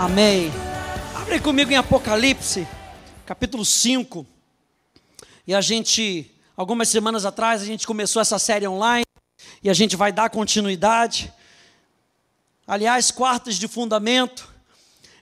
Amém. 0.00 0.48
Abre 1.12 1.40
comigo 1.40 1.72
em 1.72 1.74
Apocalipse, 1.74 2.68
capítulo 3.26 3.64
5. 3.64 4.24
E 5.44 5.52
a 5.52 5.60
gente, 5.60 6.30
algumas 6.56 6.88
semanas 6.88 7.24
atrás, 7.24 7.62
a 7.62 7.64
gente 7.64 7.84
começou 7.84 8.22
essa 8.22 8.38
série 8.38 8.68
online 8.68 9.04
e 9.60 9.68
a 9.68 9.74
gente 9.74 9.96
vai 9.96 10.12
dar 10.12 10.30
continuidade. 10.30 11.32
Aliás, 12.64 13.10
quartas 13.10 13.56
de 13.56 13.66
fundamento. 13.66 14.48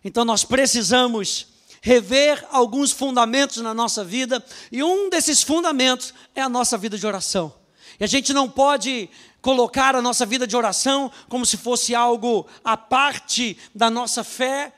Então 0.04 0.26
nós 0.26 0.44
precisamos 0.44 1.46
rever 1.80 2.44
alguns 2.50 2.92
fundamentos 2.92 3.62
na 3.62 3.72
nossa 3.72 4.04
vida, 4.04 4.44
e 4.70 4.82
um 4.82 5.08
desses 5.08 5.42
fundamentos 5.42 6.12
é 6.34 6.42
a 6.42 6.50
nossa 6.50 6.76
vida 6.76 6.98
de 6.98 7.06
oração. 7.06 7.54
E 7.98 8.04
a 8.04 8.06
gente 8.06 8.34
não 8.34 8.46
pode 8.46 9.08
colocar 9.46 9.94
a 9.94 10.02
nossa 10.02 10.26
vida 10.26 10.44
de 10.44 10.56
oração 10.56 11.08
como 11.28 11.46
se 11.46 11.56
fosse 11.56 11.94
algo 11.94 12.48
à 12.64 12.76
parte 12.76 13.56
da 13.72 13.88
nossa 13.88 14.24
fé. 14.24 14.72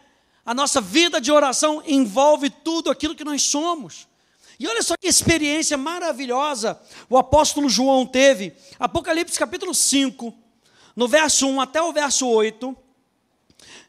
A 0.45 0.52
nossa 0.52 0.79
vida 0.79 1.23
de 1.23 1.33
oração 1.33 1.83
envolve 1.87 2.51
tudo 2.51 2.91
aquilo 2.91 3.15
que 3.15 3.25
nós 3.25 3.42
somos. 3.42 4.06
E 4.61 4.69
olha 4.69 4.83
só 4.83 4.95
que 4.95 5.09
experiência 5.09 5.78
maravilhosa 5.78 6.78
o 7.09 7.16
apóstolo 7.16 7.66
João 7.70 8.05
teve. 8.05 8.55
Apocalipse 8.78 9.39
capítulo 9.39 9.75
5, 9.75 10.34
no 10.95 11.09
verso 11.09 11.47
1 11.48 11.62
até 11.62 11.80
o 11.80 11.91
verso 11.91 12.28
8 12.28 12.77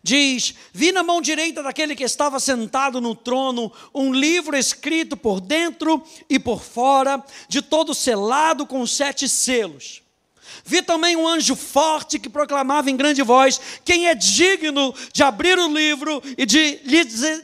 diz: 0.02 0.56
Vi 0.72 0.94
na 0.94 1.04
mão 1.04 1.22
direita 1.22 1.62
daquele 1.62 1.94
que 1.94 2.06
estava 2.06 2.40
sentado 2.40 3.02
no 3.02 3.14
trono 3.14 3.70
um 3.94 4.14
livro 4.14 4.56
escrito 4.56 5.18
por 5.18 5.42
dentro 5.42 6.02
e 6.30 6.40
por 6.40 6.64
fora, 6.64 7.22
de 7.50 7.62
todo 7.62 7.94
selado 7.94 8.66
com 8.66 8.88
sete 8.88 9.28
selos. 9.28 10.08
Vi 10.66 10.82
também 10.82 11.16
um 11.16 11.28
anjo 11.28 11.56
forte 11.56 12.20
que 12.20 12.30
proclamava 12.30 12.90
em 12.90 12.98
grande 12.98 13.22
voz: 13.22 13.60
Quem 13.84 14.08
é 14.08 14.16
digno 14.16 14.94
de 15.14 15.24
abrir 15.24 15.58
o 15.58 15.74
livro 15.74 16.22
e 16.38 16.46
de 16.46 16.80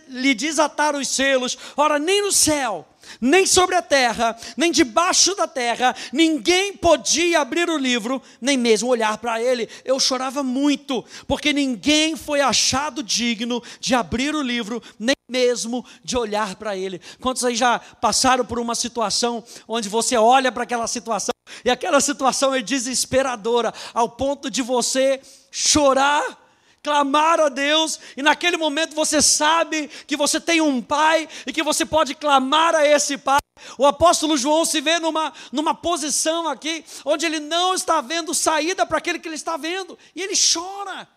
lhe 0.10 0.34
desatar 0.34 0.96
os 0.96 1.08
selos? 1.08 1.58
Ora, 1.76 2.00
nem 2.00 2.22
no 2.22 2.32
céu 2.32 2.88
nem 3.20 3.46
sobre 3.46 3.76
a 3.76 3.82
terra, 3.82 4.38
nem 4.56 4.72
debaixo 4.72 5.36
da 5.36 5.48
terra, 5.48 5.96
ninguém 6.12 6.74
podia 6.74 7.42
abrir 7.42 7.70
o 7.70 7.78
livro, 7.78 8.22
nem 8.40 8.58
mesmo 8.58 8.90
olhar 8.90 9.18
para 9.18 9.42
ele. 9.42 9.70
Eu 9.84 10.00
chorava 10.00 10.44
muito, 10.44 11.04
porque 11.28 11.54
ninguém 11.54 12.16
foi 12.16 12.42
achado 12.42 13.04
digno 13.04 13.62
de 13.80 13.96
abrir 13.96 14.36
o 14.36 14.42
livro, 14.42 14.82
nem 15.00 15.16
mesmo 15.28 15.86
de 16.04 16.18
olhar 16.18 16.56
para 16.56 16.78
ele. 16.78 17.02
Quantos 17.20 17.44
aí 17.44 17.56
já 17.56 17.80
passaram 17.80 18.46
por 18.46 18.60
uma 18.60 18.76
situação 18.76 19.44
onde 19.68 19.90
você 19.90 20.16
olha 20.16 20.52
para 20.52 20.64
aquela 20.64 20.88
situação 20.88 21.34
e 21.64 21.70
aquela 21.70 22.02
situação 22.02 22.54
é 22.54 22.62
desesperadora, 22.62 23.74
ao 23.94 24.10
ponto 24.10 24.50
de 24.50 24.62
você 24.62 25.22
chorar? 25.52 26.45
Clamar 26.86 27.40
a 27.40 27.50
Deus, 27.50 28.00
e 28.16 28.22
naquele 28.22 28.58
momento 28.58 28.94
você 28.94 29.20
sabe 29.20 29.90
que 30.06 30.16
você 30.16 30.40
tem 30.40 30.62
um 30.62 30.80
pai 30.80 31.28
e 31.48 31.52
que 31.52 31.64
você 31.64 31.84
pode 31.84 32.14
clamar 32.14 32.76
a 32.76 32.86
esse 32.86 33.18
pai. 33.18 33.40
O 33.76 33.88
apóstolo 33.88 34.38
João 34.38 34.64
se 34.64 34.82
vê 34.82 35.00
numa, 35.00 35.34
numa 35.52 35.74
posição 35.74 36.48
aqui 36.48 36.86
onde 37.04 37.26
ele 37.26 37.40
não 37.40 37.74
está 37.74 38.02
vendo 38.02 38.36
saída 38.36 38.86
para 38.86 39.00
aquele 39.00 39.18
que 39.18 39.28
ele 39.28 39.34
está 39.36 39.58
vendo, 39.58 39.98
e 40.16 40.22
ele 40.22 40.36
chora. 40.36 41.08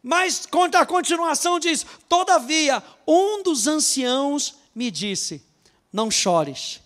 Mas 0.00 0.46
a 0.74 0.86
continuação 0.86 1.58
diz: 1.58 1.84
Todavia, 2.08 2.80
um 3.04 3.42
dos 3.42 3.66
anciãos 3.66 4.54
me 4.72 4.92
disse: 4.92 5.44
Não 5.92 6.08
chores. 6.08 6.80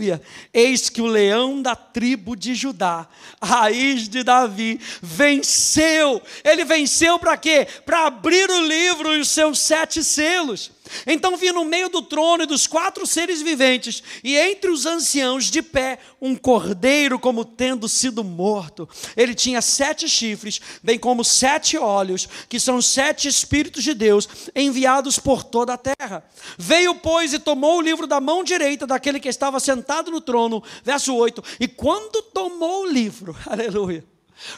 Aleluia. 0.00 0.22
Eis 0.52 0.88
que 0.88 1.02
o 1.02 1.06
leão 1.06 1.60
da 1.60 1.76
tribo 1.76 2.34
de 2.34 2.54
Judá, 2.54 3.06
raiz 3.42 4.08
de 4.08 4.22
Davi, 4.22 4.80
venceu. 5.02 6.22
Ele 6.42 6.64
venceu 6.64 7.18
para 7.18 7.36
quê? 7.36 7.68
Para 7.84 8.06
abrir 8.06 8.50
o 8.50 8.66
livro 8.66 9.14
e 9.14 9.20
os 9.20 9.28
seus 9.28 9.58
sete 9.58 10.02
selos. 10.02 10.72
Então 11.06 11.36
vi 11.36 11.52
no 11.52 11.64
meio 11.64 11.88
do 11.88 12.02
trono 12.02 12.44
e 12.44 12.46
dos 12.46 12.66
quatro 12.66 13.06
seres 13.06 13.42
viventes, 13.42 14.02
e 14.22 14.36
entre 14.36 14.70
os 14.70 14.86
anciãos 14.86 15.50
de 15.50 15.62
pé, 15.62 15.98
um 16.20 16.34
cordeiro 16.36 17.18
como 17.18 17.44
tendo 17.44 17.88
sido 17.88 18.22
morto. 18.22 18.88
Ele 19.16 19.34
tinha 19.34 19.60
sete 19.60 20.08
chifres, 20.08 20.60
bem 20.82 20.98
como 20.98 21.24
sete 21.24 21.76
olhos, 21.76 22.28
que 22.48 22.60
são 22.60 22.80
sete 22.80 23.28
espíritos 23.28 23.82
de 23.82 23.94
Deus, 23.94 24.28
enviados 24.54 25.18
por 25.18 25.42
toda 25.42 25.74
a 25.74 25.78
terra. 25.78 26.24
Veio, 26.58 26.94
pois, 26.94 27.32
e 27.32 27.38
tomou 27.38 27.78
o 27.78 27.82
livro 27.82 28.06
da 28.06 28.20
mão 28.20 28.44
direita 28.44 28.86
daquele 28.86 29.20
que 29.20 29.28
estava 29.28 29.60
sentado 29.60 30.10
no 30.10 30.20
trono, 30.20 30.62
verso 30.84 31.14
8. 31.14 31.42
E 31.60 31.68
quando 31.68 32.22
tomou 32.22 32.82
o 32.82 32.86
livro, 32.86 33.36
aleluia 33.46 34.04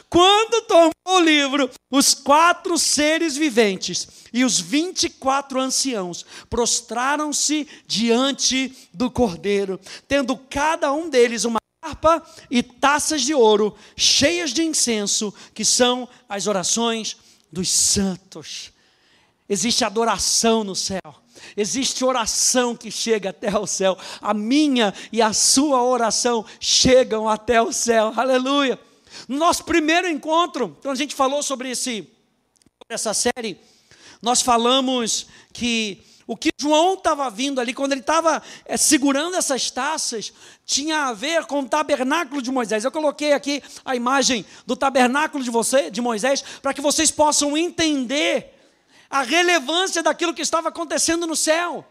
quando 0.09 0.65
tomou 0.65 0.91
o 1.05 1.19
livro, 1.19 1.69
os 1.91 2.13
quatro 2.13 2.77
seres 2.77 3.35
viventes 3.35 4.07
e 4.31 4.43
os 4.43 4.59
vinte 4.59 5.03
e 5.03 5.09
quatro 5.09 5.59
anciãos 5.59 6.25
prostraram-se 6.49 7.67
diante 7.85 8.75
do 8.93 9.11
cordeiro, 9.11 9.79
tendo 10.07 10.37
cada 10.37 10.91
um 10.93 11.09
deles 11.09 11.45
uma 11.45 11.59
harpa 11.83 12.25
e 12.49 12.63
taças 12.63 13.21
de 13.21 13.33
ouro 13.33 13.75
cheias 13.95 14.53
de 14.53 14.63
incenso, 14.63 15.33
que 15.53 15.65
são 15.65 16.07
as 16.29 16.47
orações 16.47 17.17
dos 17.51 17.69
santos. 17.69 18.71
Existe 19.47 19.83
adoração 19.83 20.63
no 20.63 20.75
céu. 20.75 21.01
Existe 21.57 22.05
oração 22.05 22.75
que 22.75 22.89
chega 22.89 23.31
até 23.31 23.55
o 23.57 23.67
céu. 23.67 23.97
A 24.21 24.33
minha 24.33 24.93
e 25.11 25.21
a 25.21 25.33
sua 25.33 25.83
oração 25.83 26.45
chegam 26.59 27.27
até 27.27 27.61
o 27.61 27.73
céu. 27.73 28.13
Aleluia. 28.15 28.79
No 29.27 29.37
nosso 29.37 29.63
primeiro 29.63 30.07
encontro, 30.07 30.77
quando 30.81 30.93
a 30.95 30.97
gente 30.97 31.15
falou 31.15 31.41
sobre 31.43 31.69
esse, 31.69 32.07
essa 32.89 33.13
série, 33.13 33.59
nós 34.21 34.41
falamos 34.41 35.27
que 35.51 36.03
o 36.25 36.37
que 36.37 36.49
João 36.57 36.93
estava 36.93 37.29
vindo 37.29 37.59
ali, 37.59 37.73
quando 37.73 37.91
ele 37.91 38.01
estava 38.01 38.41
é, 38.65 38.77
segurando 38.77 39.35
essas 39.35 39.69
taças, 39.69 40.31
tinha 40.65 41.07
a 41.07 41.13
ver 41.13 41.45
com 41.45 41.59
o 41.59 41.67
tabernáculo 41.67 42.41
de 42.41 42.49
Moisés. 42.49 42.83
Eu 42.83 42.91
coloquei 42.91 43.33
aqui 43.33 43.61
a 43.83 43.95
imagem 43.95 44.45
do 44.65 44.75
tabernáculo 44.75 45.43
de, 45.43 45.49
você, 45.49 45.91
de 45.91 46.01
Moisés, 46.01 46.43
para 46.61 46.73
que 46.73 46.81
vocês 46.81 47.11
possam 47.11 47.57
entender 47.57 48.57
a 49.09 49.21
relevância 49.21 50.01
daquilo 50.01 50.33
que 50.33 50.41
estava 50.41 50.69
acontecendo 50.69 51.27
no 51.27 51.35
céu. 51.35 51.85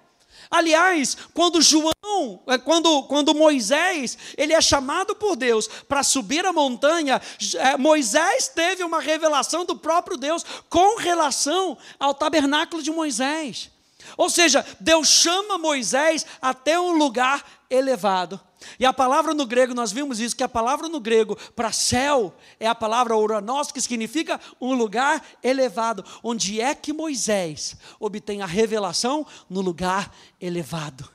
Aliás, 0.53 1.17
quando 1.33 1.63
João, 1.63 2.43
eh, 2.47 2.59
quando, 2.59 3.05
quando 3.05 3.35
Moisés, 3.35 4.19
ele 4.37 4.53
é 4.53 4.61
chamado 4.61 5.17
por 5.17 5.35
Deus 5.35 5.67
para 5.89 6.03
subir 6.03 6.45
a 6.45 6.53
montanha, 6.53 7.23
eh, 7.55 7.79
Moisés 7.79 8.49
teve 8.49 8.85
uma 8.85 9.01
revelação 9.01 9.65
do 9.65 9.75
próprio 9.75 10.19
Deus 10.19 10.45
com 10.69 10.99
relação 10.99 11.79
ao 11.99 12.13
tabernáculo 12.13 12.83
de 12.83 12.91
Moisés. 12.91 13.71
Ou 14.15 14.29
seja, 14.29 14.63
Deus 14.79 15.09
chama 15.09 15.57
Moisés 15.57 16.27
até 16.43 16.79
um 16.79 16.99
lugar 16.99 17.43
elevado. 17.71 18.39
E 18.79 18.87
a 18.87 18.93
palavra 18.93 19.35
no 19.35 19.47
grego, 19.47 19.75
nós 19.75 19.93
vimos 19.93 20.21
isso, 20.21 20.37
que 20.37 20.43
a 20.43 20.49
palavra 20.49 20.89
no 20.89 21.01
grego 21.01 21.37
para 21.55 21.73
céu 21.73 22.35
é 22.59 22.67
a 22.67 22.75
palavra 22.75 23.17
uranos, 23.17 23.73
que 23.73 23.81
significa 23.81 24.41
um 24.61 24.75
lugar 24.75 25.23
elevado. 25.43 26.05
Onde 26.23 26.61
é 26.61 26.75
que 26.75 26.93
Moisés 26.93 27.77
obtém 27.99 28.43
a 28.43 28.47
revelação? 28.47 29.27
No 29.49 29.61
lugar 29.61 30.15
elevado. 30.41 31.09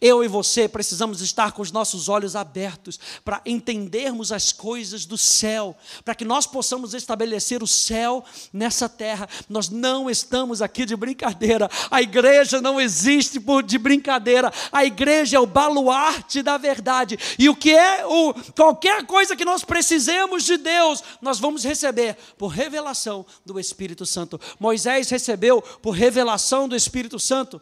Eu 0.00 0.24
e 0.24 0.28
você 0.28 0.68
precisamos 0.68 1.20
estar 1.20 1.52
com 1.52 1.62
os 1.62 1.72
nossos 1.72 2.08
olhos 2.08 2.34
abertos 2.34 2.98
para 3.24 3.40
entendermos 3.46 4.32
as 4.32 4.52
coisas 4.52 5.04
do 5.04 5.16
céu, 5.16 5.76
para 6.04 6.14
que 6.14 6.24
nós 6.24 6.46
possamos 6.46 6.94
estabelecer 6.94 7.62
o 7.62 7.66
céu 7.66 8.24
nessa 8.52 8.88
terra. 8.88 9.28
Nós 9.48 9.68
não 9.68 10.10
estamos 10.10 10.60
aqui 10.60 10.84
de 10.84 10.96
brincadeira, 10.96 11.70
a 11.90 12.02
igreja 12.02 12.60
não 12.60 12.80
existe 12.80 13.38
por 13.40 13.62
de 13.62 13.78
brincadeira, 13.78 14.52
a 14.72 14.84
igreja 14.84 15.36
é 15.36 15.40
o 15.40 15.46
baluarte 15.46 16.42
da 16.42 16.56
verdade, 16.56 17.18
e 17.38 17.48
o 17.48 17.56
que 17.56 17.70
é 17.70 18.04
o 18.06 18.34
qualquer 18.54 19.06
coisa 19.06 19.36
que 19.36 19.44
nós 19.44 19.64
precisemos 19.64 20.44
de 20.44 20.56
Deus, 20.56 21.02
nós 21.20 21.38
vamos 21.38 21.64
receber 21.64 22.16
por 22.36 22.48
revelação 22.48 23.24
do 23.44 23.58
Espírito 23.58 24.04
Santo. 24.04 24.40
Moisés 24.58 25.08
recebeu 25.08 25.62
por 25.62 25.92
revelação 25.92 26.68
do 26.68 26.76
Espírito 26.76 27.18
Santo 27.18 27.60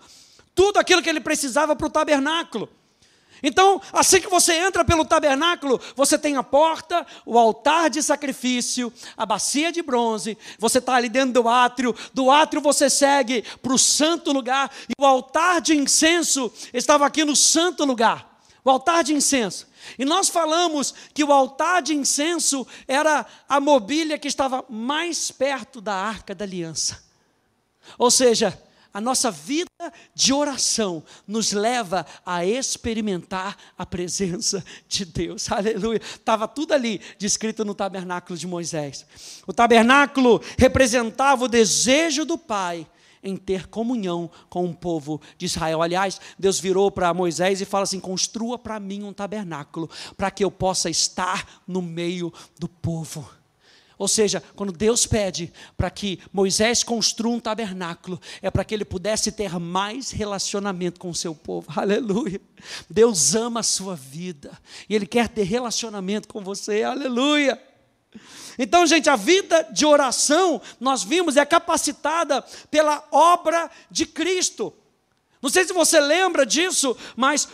tudo 0.56 0.78
aquilo 0.78 1.00
que 1.00 1.08
ele 1.08 1.20
precisava 1.20 1.76
para 1.76 1.86
o 1.86 1.90
tabernáculo. 1.90 2.68
Então, 3.42 3.80
assim 3.92 4.20
que 4.20 4.28
você 4.28 4.54
entra 4.54 4.84
pelo 4.84 5.04
tabernáculo, 5.04 5.78
você 5.94 6.18
tem 6.18 6.36
a 6.36 6.42
porta, 6.42 7.06
o 7.24 7.38
altar 7.38 7.90
de 7.90 8.02
sacrifício, 8.02 8.92
a 9.16 9.24
bacia 9.24 9.70
de 9.70 9.82
bronze, 9.82 10.36
você 10.58 10.78
está 10.78 10.94
ali 10.94 11.10
dentro 11.10 11.42
do 11.42 11.48
átrio, 11.48 11.94
do 12.14 12.30
átrio 12.30 12.62
você 12.62 12.88
segue 12.88 13.44
para 13.62 13.74
o 13.74 13.78
santo 13.78 14.32
lugar, 14.32 14.72
e 14.88 15.00
o 15.00 15.06
altar 15.06 15.60
de 15.60 15.76
incenso 15.76 16.50
estava 16.72 17.06
aqui 17.06 17.24
no 17.24 17.36
santo 17.36 17.84
lugar 17.84 18.36
o 18.66 18.70
altar 18.70 19.04
de 19.04 19.14
incenso. 19.14 19.68
E 19.96 20.04
nós 20.04 20.28
falamos 20.28 20.92
que 21.14 21.22
o 21.22 21.32
altar 21.32 21.80
de 21.80 21.94
incenso 21.94 22.66
era 22.88 23.24
a 23.48 23.60
mobília 23.60 24.18
que 24.18 24.26
estava 24.26 24.64
mais 24.68 25.30
perto 25.30 25.80
da 25.80 25.94
arca 25.94 26.34
da 26.34 26.44
aliança. 26.44 27.00
Ou 27.96 28.10
seja, 28.10 28.60
a 28.96 29.00
nossa 29.00 29.30
vida 29.30 29.68
de 30.14 30.32
oração 30.32 31.04
nos 31.28 31.52
leva 31.52 32.06
a 32.24 32.46
experimentar 32.46 33.54
a 33.76 33.84
presença 33.84 34.64
de 34.88 35.04
Deus. 35.04 35.52
Aleluia. 35.52 36.00
Estava 36.02 36.48
tudo 36.48 36.72
ali 36.72 37.02
descrito 37.18 37.62
no 37.62 37.74
tabernáculo 37.74 38.38
de 38.38 38.46
Moisés. 38.46 39.04
O 39.46 39.52
tabernáculo 39.52 40.40
representava 40.56 41.44
o 41.44 41.48
desejo 41.48 42.24
do 42.24 42.38
Pai 42.38 42.86
em 43.22 43.36
ter 43.36 43.66
comunhão 43.66 44.30
com 44.48 44.64
o 44.64 44.74
povo 44.74 45.20
de 45.36 45.44
Israel. 45.44 45.82
Aliás, 45.82 46.18
Deus 46.38 46.58
virou 46.58 46.90
para 46.90 47.12
Moisés 47.12 47.60
e 47.60 47.66
fala 47.66 47.82
assim: 47.82 48.00
construa 48.00 48.58
para 48.58 48.80
mim 48.80 49.02
um 49.02 49.12
tabernáculo, 49.12 49.90
para 50.16 50.30
que 50.30 50.42
eu 50.42 50.50
possa 50.50 50.88
estar 50.88 51.62
no 51.68 51.82
meio 51.82 52.32
do 52.58 52.66
povo. 52.66 53.28
Ou 53.98 54.06
seja, 54.06 54.42
quando 54.54 54.72
Deus 54.72 55.06
pede 55.06 55.52
para 55.76 55.90
que 55.90 56.20
Moisés 56.32 56.82
construa 56.82 57.34
um 57.34 57.40
tabernáculo, 57.40 58.20
é 58.42 58.50
para 58.50 58.64
que 58.64 58.74
ele 58.74 58.84
pudesse 58.84 59.32
ter 59.32 59.58
mais 59.58 60.10
relacionamento 60.10 61.00
com 61.00 61.08
o 61.08 61.14
seu 61.14 61.34
povo. 61.34 61.66
Aleluia. 61.74 62.40
Deus 62.90 63.34
ama 63.34 63.60
a 63.60 63.62
sua 63.62 63.96
vida 63.96 64.52
e 64.88 64.94
ele 64.94 65.06
quer 65.06 65.28
ter 65.28 65.44
relacionamento 65.44 66.28
com 66.28 66.42
você. 66.42 66.82
Aleluia. 66.82 67.60
Então, 68.58 68.86
gente, 68.86 69.08
a 69.08 69.16
vida 69.16 69.62
de 69.72 69.84
oração, 69.84 70.60
nós 70.80 71.02
vimos, 71.02 71.36
é 71.36 71.44
capacitada 71.44 72.42
pela 72.70 73.02
obra 73.10 73.70
de 73.90 74.06
Cristo. 74.06 74.72
Não 75.40 75.50
sei 75.50 75.64
se 75.64 75.72
você 75.72 76.00
lembra 76.00 76.44
disso, 76.44 76.96
mas 77.14 77.48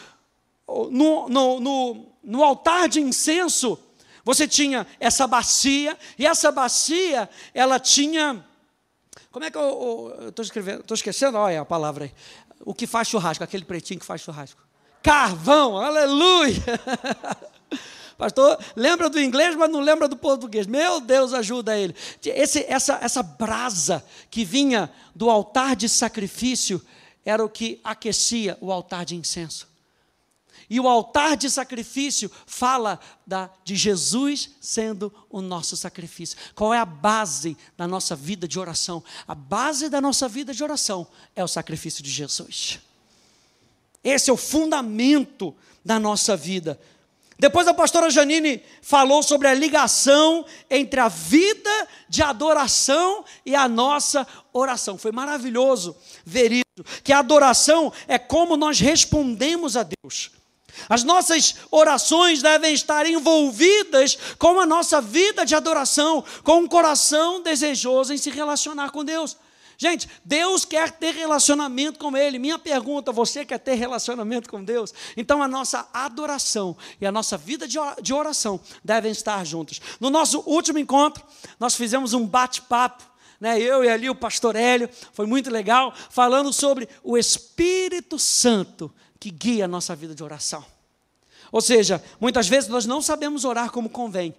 no, 0.66 1.28
no, 1.28 1.60
no, 1.60 2.06
no 2.22 2.44
altar 2.44 2.88
de 2.88 3.00
incenso, 3.00 3.78
você 4.24 4.46
tinha 4.46 4.86
essa 5.00 5.26
bacia, 5.26 5.98
e 6.18 6.26
essa 6.26 6.52
bacia, 6.52 7.28
ela 7.52 7.78
tinha. 7.80 8.44
Como 9.30 9.44
é 9.44 9.50
que 9.50 9.58
eu 9.58 10.28
estou 10.28 10.42
escrevendo? 10.42 10.80
Estou 10.80 10.94
esquecendo, 10.94 11.38
olha 11.38 11.60
a 11.60 11.64
palavra 11.64 12.04
aí. 12.04 12.14
O 12.64 12.74
que 12.74 12.86
faz 12.86 13.08
churrasco, 13.08 13.42
aquele 13.42 13.64
pretinho 13.64 13.98
que 13.98 14.06
faz 14.06 14.20
churrasco. 14.20 14.62
Carvão, 15.02 15.76
aleluia! 15.76 16.62
Pastor, 18.16 18.56
lembra 18.76 19.10
do 19.10 19.20
inglês, 19.20 19.56
mas 19.56 19.68
não 19.68 19.80
lembra 19.80 20.06
do 20.06 20.16
português. 20.16 20.66
Meu 20.66 21.00
Deus, 21.00 21.34
ajuda 21.34 21.76
ele. 21.76 21.92
Esse, 22.24 22.64
essa, 22.68 23.00
essa 23.02 23.20
brasa 23.20 24.04
que 24.30 24.44
vinha 24.44 24.88
do 25.12 25.28
altar 25.28 25.74
de 25.74 25.88
sacrifício 25.88 26.80
era 27.24 27.44
o 27.44 27.48
que 27.48 27.80
aquecia 27.82 28.56
o 28.60 28.70
altar 28.70 29.04
de 29.04 29.16
incenso. 29.16 29.71
E 30.72 30.80
o 30.80 30.88
altar 30.88 31.36
de 31.36 31.50
sacrifício 31.50 32.32
fala 32.46 32.98
da, 33.26 33.50
de 33.62 33.76
Jesus 33.76 34.52
sendo 34.58 35.12
o 35.28 35.42
nosso 35.42 35.76
sacrifício. 35.76 36.38
Qual 36.54 36.72
é 36.72 36.78
a 36.78 36.86
base 36.86 37.58
da 37.76 37.86
nossa 37.86 38.16
vida 38.16 38.48
de 38.48 38.58
oração? 38.58 39.04
A 39.28 39.34
base 39.34 39.90
da 39.90 40.00
nossa 40.00 40.26
vida 40.26 40.54
de 40.54 40.64
oração 40.64 41.06
é 41.36 41.44
o 41.44 41.46
sacrifício 41.46 42.02
de 42.02 42.08
Jesus. 42.08 42.80
Esse 44.02 44.30
é 44.30 44.32
o 44.32 44.36
fundamento 44.38 45.54
da 45.84 46.00
nossa 46.00 46.38
vida. 46.38 46.80
Depois 47.38 47.68
a 47.68 47.74
pastora 47.74 48.08
Janine 48.08 48.62
falou 48.80 49.22
sobre 49.22 49.48
a 49.48 49.54
ligação 49.54 50.42
entre 50.70 51.00
a 51.00 51.08
vida 51.08 51.88
de 52.08 52.22
adoração 52.22 53.26
e 53.44 53.54
a 53.54 53.68
nossa 53.68 54.26
oração. 54.54 54.96
Foi 54.96 55.12
maravilhoso 55.12 55.94
ver 56.24 56.50
isso, 56.50 57.02
que 57.04 57.12
a 57.12 57.18
adoração 57.18 57.92
é 58.08 58.18
como 58.18 58.56
nós 58.56 58.80
respondemos 58.80 59.76
a 59.76 59.82
Deus. 59.82 60.30
As 60.88 61.04
nossas 61.04 61.56
orações 61.70 62.42
devem 62.42 62.72
estar 62.74 63.06
envolvidas 63.06 64.18
com 64.38 64.58
a 64.58 64.66
nossa 64.66 65.00
vida 65.00 65.44
de 65.44 65.54
adoração, 65.54 66.24
com 66.42 66.60
um 66.60 66.68
coração 66.68 67.42
desejoso 67.42 68.12
em 68.12 68.18
se 68.18 68.30
relacionar 68.30 68.90
com 68.90 69.04
Deus. 69.04 69.36
Gente, 69.82 70.08
Deus 70.24 70.64
quer 70.64 70.92
ter 70.92 71.12
relacionamento 71.12 71.98
com 71.98 72.16
Ele. 72.16 72.38
Minha 72.38 72.56
pergunta: 72.56 73.10
você 73.10 73.44
quer 73.44 73.58
ter 73.58 73.74
relacionamento 73.74 74.48
com 74.48 74.62
Deus? 74.62 74.94
Então 75.16 75.42
a 75.42 75.48
nossa 75.48 75.88
adoração 75.92 76.76
e 77.00 77.06
a 77.06 77.10
nossa 77.10 77.36
vida 77.36 77.66
de 77.66 78.14
oração 78.14 78.60
devem 78.84 79.10
estar 79.10 79.44
juntas. 79.44 79.80
No 79.98 80.08
nosso 80.08 80.40
último 80.46 80.78
encontro, 80.78 81.24
nós 81.58 81.74
fizemos 81.74 82.14
um 82.14 82.24
bate-papo. 82.24 83.10
Né, 83.40 83.60
eu 83.60 83.82
e 83.82 83.88
ali 83.88 84.08
o 84.08 84.14
pastor 84.14 84.54
Hélio, 84.54 84.88
foi 85.12 85.26
muito 85.26 85.50
legal, 85.50 85.92
falando 86.10 86.52
sobre 86.52 86.88
o 87.02 87.18
Espírito 87.18 88.16
Santo 88.16 88.88
que 89.22 89.30
guia 89.30 89.66
a 89.66 89.68
nossa 89.68 89.94
vida 89.94 90.16
de 90.16 90.24
oração. 90.24 90.64
Ou 91.52 91.60
seja, 91.60 92.02
muitas 92.20 92.48
vezes 92.48 92.68
nós 92.68 92.86
não 92.86 93.00
sabemos 93.00 93.44
orar 93.44 93.70
como 93.70 93.88
convém, 93.88 94.34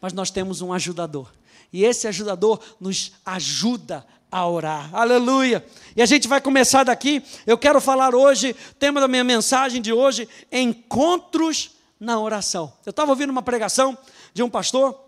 mas 0.00 0.14
nós 0.14 0.30
temos 0.30 0.62
um 0.62 0.72
ajudador. 0.72 1.30
E 1.70 1.84
esse 1.84 2.08
ajudador 2.08 2.58
nos 2.80 3.12
ajuda 3.22 4.02
a 4.32 4.48
orar. 4.48 4.88
Aleluia! 4.94 5.62
E 5.94 6.00
a 6.00 6.06
gente 6.06 6.26
vai 6.26 6.40
começar 6.40 6.84
daqui. 6.84 7.22
Eu 7.46 7.58
quero 7.58 7.82
falar 7.82 8.14
hoje, 8.14 8.56
tema 8.78 8.98
da 8.98 9.06
minha 9.06 9.22
mensagem 9.22 9.82
de 9.82 9.92
hoje, 9.92 10.26
encontros 10.50 11.72
na 12.00 12.18
oração. 12.18 12.72
Eu 12.86 12.90
estava 12.90 13.10
ouvindo 13.10 13.28
uma 13.28 13.42
pregação 13.42 13.94
de 14.32 14.42
um 14.42 14.48
pastor, 14.48 14.98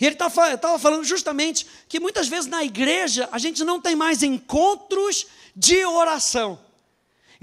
e 0.00 0.06
ele 0.06 0.14
estava 0.14 0.78
falando 0.78 1.04
justamente 1.04 1.66
que 1.86 2.00
muitas 2.00 2.26
vezes 2.26 2.46
na 2.46 2.64
igreja 2.64 3.28
a 3.30 3.36
gente 3.36 3.62
não 3.64 3.78
tem 3.78 3.94
mais 3.94 4.22
encontros 4.22 5.26
de 5.54 5.84
oração. 5.84 6.63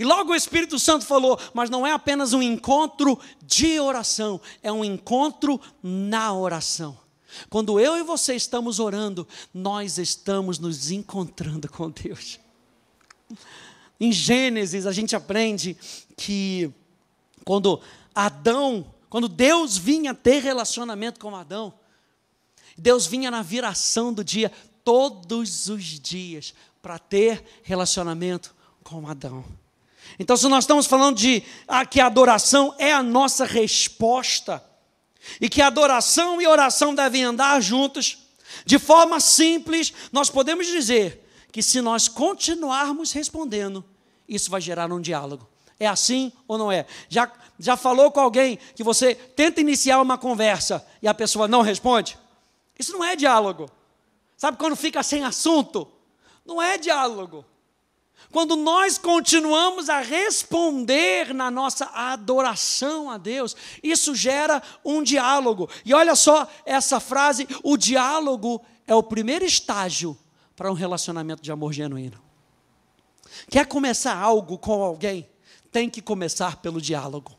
E 0.01 0.03
logo 0.03 0.31
o 0.31 0.36
Espírito 0.36 0.80
Santo 0.80 1.06
falou, 1.06 1.39
mas 1.53 1.69
não 1.69 1.86
é 1.86 1.92
apenas 1.92 2.33
um 2.33 2.42
encontro 2.42 3.19
de 3.45 3.80
oração, 3.80 4.42
é 4.63 4.71
um 4.71 4.83
encontro 4.83 5.62
na 5.83 6.33
oração. 6.33 6.98
Quando 7.51 7.80
eu 7.80 7.95
e 7.95 8.01
você 8.01 8.33
estamos 8.33 8.80
orando, 8.80 9.27
nós 9.53 10.00
estamos 10.00 10.57
nos 10.57 10.89
encontrando 10.89 11.69
com 11.69 11.92
Deus. 11.92 12.39
Em 14.00 14.12
Gênesis, 14.12 14.88
a 14.88 14.92
gente 14.92 15.15
aprende 15.15 15.77
que 16.18 16.71
quando 17.45 17.80
Adão, 18.15 18.92
quando 19.07 19.30
Deus 19.30 19.77
vinha 19.77 20.15
ter 20.15 20.42
relacionamento 20.42 21.19
com 21.19 21.36
Adão, 21.36 21.71
Deus 22.75 23.06
vinha 23.06 23.30
na 23.30 23.44
viração 23.44 24.12
do 24.12 24.24
dia, 24.24 24.51
todos 24.83 25.68
os 25.68 25.83
dias, 26.00 26.56
para 26.81 26.97
ter 26.97 27.45
relacionamento 27.62 28.56
com 28.83 29.07
Adão. 29.07 29.61
Então, 30.19 30.36
se 30.38 30.48
nós 30.48 30.63
estamos 30.63 30.86
falando 30.86 31.18
de 31.18 31.44
ah, 31.68 31.86
que 31.86 32.00
a 32.00 32.06
adoração 32.06 32.75
é 32.77 32.92
a 32.92 33.01
nossa 33.01 33.45
resposta 33.45 34.63
e 35.39 35.50
que 35.50 35.62
adoração 35.62 36.42
e 36.42 36.48
oração 36.48 36.94
devem 36.94 37.24
andar 37.24 37.59
juntos, 37.62 38.18
de 38.65 38.77
forma 38.77 39.19
simples, 39.19 39.94
nós 40.12 40.30
podemos 40.30 40.68
dizer 40.68 41.27
que 41.51 41.62
se 41.62 41.81
nós 41.81 42.07
continuarmos 42.07 43.12
respondendo, 43.12 43.83
isso 44.27 44.50
vai 44.50 44.62
gerar 44.62 44.92
um 44.92 45.01
diálogo. 45.01 45.48
É 45.80 45.88
assim 45.88 46.31
ou 46.47 46.57
não 46.57 46.71
é? 46.71 46.86
Já, 47.09 47.31
já 47.59 47.75
falou 47.75 48.12
com 48.12 48.19
alguém 48.19 48.59
que 48.75 48.83
você 48.83 49.15
tenta 49.15 49.62
iniciar 49.62 50.00
uma 50.01 50.18
conversa 50.18 50.86
e 51.01 51.07
a 51.07 51.13
pessoa 51.13 51.47
não 51.47 51.62
responde? 51.62 52.18
Isso 52.77 52.94
não 52.94 53.04
é 53.04 53.15
diálogo. 53.15 53.69
Sabe 54.38 54.57
quando 54.57 54.75
fica 54.75 55.04
sem 55.04 55.24
assunto? 55.24 55.88
Não 56.45 56.62
é 56.62 56.77
diálogo. 56.77 57.45
Quando 58.31 58.56
nós 58.56 58.97
continuamos 58.97 59.90
a 59.90 59.99
responder 59.99 61.33
na 61.33 61.49
nossa 61.49 61.85
adoração 61.94 63.09
a 63.09 63.18
Deus, 63.18 63.56
isso 63.81 64.13
gera 64.16 64.61
um 64.85 65.04
diálogo. 65.04 65.69
E 65.85 65.94
olha 65.94 66.16
só 66.16 66.47
essa 66.66 66.99
frase: 66.99 67.47
o 67.63 67.75
diálogo 67.78 68.61
é 68.87 68.95
o 68.95 69.04
primeiro 69.04 69.45
estágio 69.45 70.18
para 70.56 70.71
um 70.71 70.75
relacionamento 70.75 71.42
de 71.42 71.51
amor 71.51 71.73
genuíno. 71.73 72.21
Quer 73.49 73.66
começar 73.66 74.16
algo 74.16 74.57
com 74.57 74.83
alguém? 74.83 75.28
Tem 75.71 75.90
que 75.90 76.01
começar 76.01 76.57
pelo 76.57 76.81
diálogo. 76.81 77.37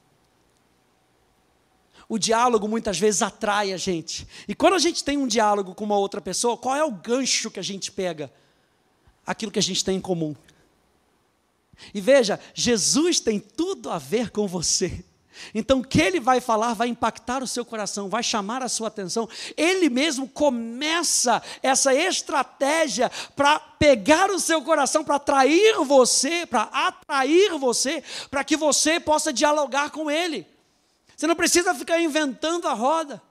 O 2.08 2.18
diálogo 2.18 2.68
muitas 2.68 2.98
vezes 2.98 3.22
atrai 3.22 3.72
a 3.72 3.76
gente. 3.76 4.26
E 4.46 4.54
quando 4.54 4.74
a 4.74 4.78
gente 4.78 5.02
tem 5.02 5.16
um 5.16 5.26
diálogo 5.26 5.74
com 5.74 5.84
uma 5.84 5.96
outra 5.96 6.20
pessoa, 6.20 6.56
qual 6.56 6.76
é 6.76 6.84
o 6.84 6.90
gancho 6.90 7.50
que 7.50 7.58
a 7.60 7.62
gente 7.62 7.90
pega? 7.90 8.30
Aquilo 9.26 9.52
que 9.52 9.58
a 9.58 9.62
gente 9.62 9.84
tem 9.84 9.96
em 9.96 10.00
comum. 10.00 10.34
E 11.92 12.00
veja, 12.00 12.38
Jesus 12.54 13.20
tem 13.20 13.38
tudo 13.38 13.90
a 13.90 13.98
ver 13.98 14.30
com 14.30 14.46
você. 14.46 15.04
Então, 15.54 15.80
o 15.80 15.84
que 15.84 16.00
ele 16.00 16.20
vai 16.20 16.40
falar 16.40 16.74
vai 16.74 16.88
impactar 16.88 17.42
o 17.42 17.46
seu 17.46 17.64
coração, 17.64 18.08
vai 18.08 18.22
chamar 18.22 18.62
a 18.62 18.68
sua 18.68 18.88
atenção. 18.88 19.28
Ele 19.56 19.88
mesmo 19.88 20.28
começa 20.28 21.42
essa 21.62 21.94
estratégia 21.94 23.10
para 23.34 23.58
pegar 23.58 24.30
o 24.30 24.38
seu 24.38 24.62
coração, 24.62 25.02
para 25.02 25.16
atrair 25.16 25.76
você, 25.84 26.46
para 26.46 26.62
atrair 26.62 27.58
você, 27.58 28.02
para 28.30 28.44
que 28.44 28.56
você 28.56 29.00
possa 29.00 29.32
dialogar 29.32 29.90
com 29.90 30.10
ele. 30.10 30.46
Você 31.16 31.26
não 31.26 31.36
precisa 31.36 31.74
ficar 31.74 32.00
inventando 32.00 32.68
a 32.68 32.72
roda. 32.72 33.22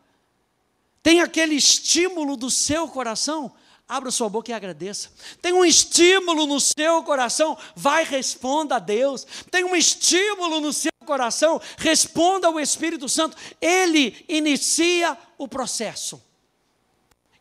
Tem 1.03 1.21
aquele 1.21 1.55
estímulo 1.55 2.35
do 2.35 2.49
seu 2.49 2.87
coração 2.87 3.51
Abra 3.91 4.09
sua 4.09 4.29
boca 4.29 4.49
e 4.49 4.53
agradeça. 4.53 5.09
Tem 5.41 5.51
um 5.51 5.65
estímulo 5.65 6.47
no 6.47 6.61
seu 6.61 7.03
coração, 7.03 7.57
vai 7.75 8.05
responda 8.05 8.77
a 8.77 8.79
Deus. 8.79 9.27
Tem 9.51 9.65
um 9.65 9.75
estímulo 9.75 10.61
no 10.61 10.71
seu 10.71 10.93
coração, 11.05 11.59
responda 11.77 12.47
ao 12.47 12.57
Espírito 12.57 13.09
Santo. 13.09 13.35
Ele 13.59 14.23
inicia 14.29 15.17
o 15.37 15.45
processo. 15.45 16.23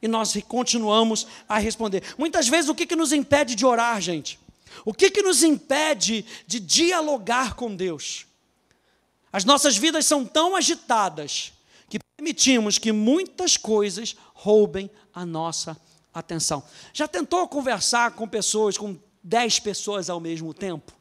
E 0.03 0.09
nós 0.09 0.37
continuamos 0.49 1.25
a 1.49 1.57
responder. 1.57 2.03
Muitas 2.19 2.49
vezes 2.49 2.69
o 2.69 2.75
que, 2.75 2.85
que 2.85 2.97
nos 2.97 3.13
impede 3.13 3.55
de 3.55 3.65
orar, 3.65 4.01
gente? 4.01 4.37
O 4.85 4.93
que, 4.93 5.09
que 5.09 5.23
nos 5.23 5.45
impede 5.45 6.27
de 6.49 6.59
dialogar 6.59 7.55
com 7.55 7.77
Deus? 7.77 8.27
As 9.33 9.45
nossas 9.45 9.77
vidas 9.77 10.05
são 10.05 10.27
tão 10.27 10.57
agitadas 10.57 11.53
que 11.89 12.01
permitimos 12.17 12.77
que 12.77 12.91
muitas 12.91 13.57
coisas 13.57 14.17
roubem 14.35 14.91
a 15.15 15.25
nossa 15.25 15.81
atenção. 16.13 16.63
Já 16.93 17.07
tentou 17.07 17.47
conversar 17.49 18.13
com 18.13 18.27
pessoas, 18.29 18.77
com 18.77 18.99
dez 19.23 19.59
pessoas 19.59 20.11
ao 20.11 20.21
mesmo 20.21 20.53
tempo? 20.53 20.93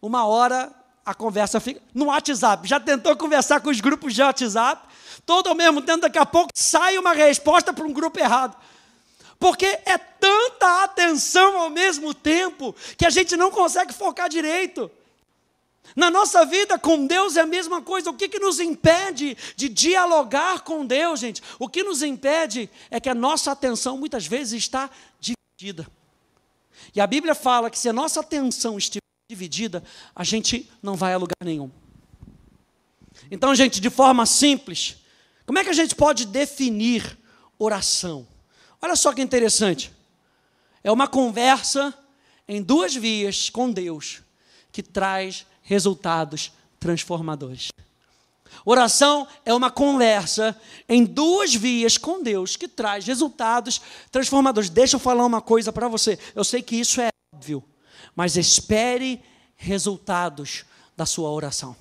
Uma 0.00 0.26
hora 0.26 0.72
a 1.04 1.14
conversa 1.14 1.60
fica 1.60 1.80
no 1.92 2.06
WhatsApp. 2.06 2.66
Já 2.66 2.78
tentou 2.78 3.16
conversar 3.16 3.60
com 3.60 3.70
os 3.70 3.80
grupos 3.80 4.14
de 4.14 4.22
WhatsApp? 4.22 4.88
Todo 5.26 5.48
ao 5.48 5.54
mesmo 5.54 5.82
tempo, 5.82 6.00
daqui 6.00 6.18
a 6.18 6.26
pouco 6.26 6.50
sai 6.54 6.96
uma 6.98 7.12
resposta 7.12 7.72
para 7.72 7.84
um 7.84 7.92
grupo 7.92 8.18
errado. 8.18 8.56
Porque 9.38 9.66
é 9.66 9.98
tanta 9.98 10.84
atenção 10.84 11.58
ao 11.58 11.70
mesmo 11.70 12.14
tempo 12.14 12.74
que 12.96 13.04
a 13.04 13.10
gente 13.10 13.36
não 13.36 13.50
consegue 13.50 13.92
focar 13.92 14.28
direito. 14.28 14.90
Na 15.94 16.10
nossa 16.10 16.44
vida 16.44 16.78
com 16.78 17.06
Deus 17.06 17.36
é 17.36 17.40
a 17.40 17.46
mesma 17.46 17.82
coisa. 17.82 18.10
O 18.10 18.14
que, 18.14 18.28
que 18.28 18.38
nos 18.38 18.60
impede 18.60 19.36
de 19.56 19.68
dialogar 19.68 20.60
com 20.60 20.86
Deus, 20.86 21.20
gente? 21.20 21.42
O 21.58 21.68
que 21.68 21.82
nos 21.82 22.02
impede 22.02 22.70
é 22.90 22.98
que 22.98 23.08
a 23.08 23.14
nossa 23.14 23.52
atenção 23.52 23.98
muitas 23.98 24.26
vezes 24.26 24.54
está 24.54 24.88
dividida. 25.20 25.86
E 26.94 27.00
a 27.00 27.06
Bíblia 27.06 27.34
fala 27.34 27.70
que 27.70 27.78
se 27.78 27.88
a 27.88 27.92
nossa 27.92 28.20
atenção 28.20 28.78
estiver 28.78 29.02
dividida, 29.30 29.82
a 30.14 30.24
gente 30.24 30.70
não 30.82 30.94
vai 30.94 31.12
a 31.12 31.18
lugar 31.18 31.36
nenhum. 31.44 31.70
Então, 33.30 33.54
gente, 33.54 33.80
de 33.80 33.90
forma 33.90 34.26
simples, 34.26 34.96
como 35.46 35.58
é 35.58 35.64
que 35.64 35.70
a 35.70 35.74
gente 35.74 35.94
pode 35.94 36.26
definir 36.26 37.18
oração? 37.58 38.26
Olha 38.80 38.96
só 38.96 39.12
que 39.12 39.22
interessante. 39.22 39.92
É 40.82 40.90
uma 40.90 41.06
conversa 41.06 41.94
em 42.48 42.62
duas 42.62 42.94
vias 42.94 43.48
com 43.48 43.70
Deus 43.70 44.22
que 44.70 44.82
traz 44.82 45.46
resultados 45.62 46.52
transformadores. 46.78 47.68
Oração 48.64 49.26
é 49.44 49.52
uma 49.52 49.70
conversa 49.70 50.56
em 50.88 51.04
duas 51.04 51.54
vias 51.54 51.96
com 51.96 52.22
Deus 52.22 52.56
que 52.56 52.68
traz 52.68 53.06
resultados 53.06 53.80
transformadores. 54.10 54.70
Deixa 54.70 54.96
eu 54.96 55.00
falar 55.00 55.24
uma 55.24 55.40
coisa 55.40 55.72
para 55.72 55.88
você. 55.88 56.18
Eu 56.34 56.44
sei 56.44 56.62
que 56.62 56.76
isso 56.76 57.00
é 57.00 57.08
óbvio, 57.34 57.62
mas 58.14 58.36
espere 58.36 59.20
resultados 59.56 60.64
da 60.96 61.06
sua 61.06 61.30
oração. 61.30 61.74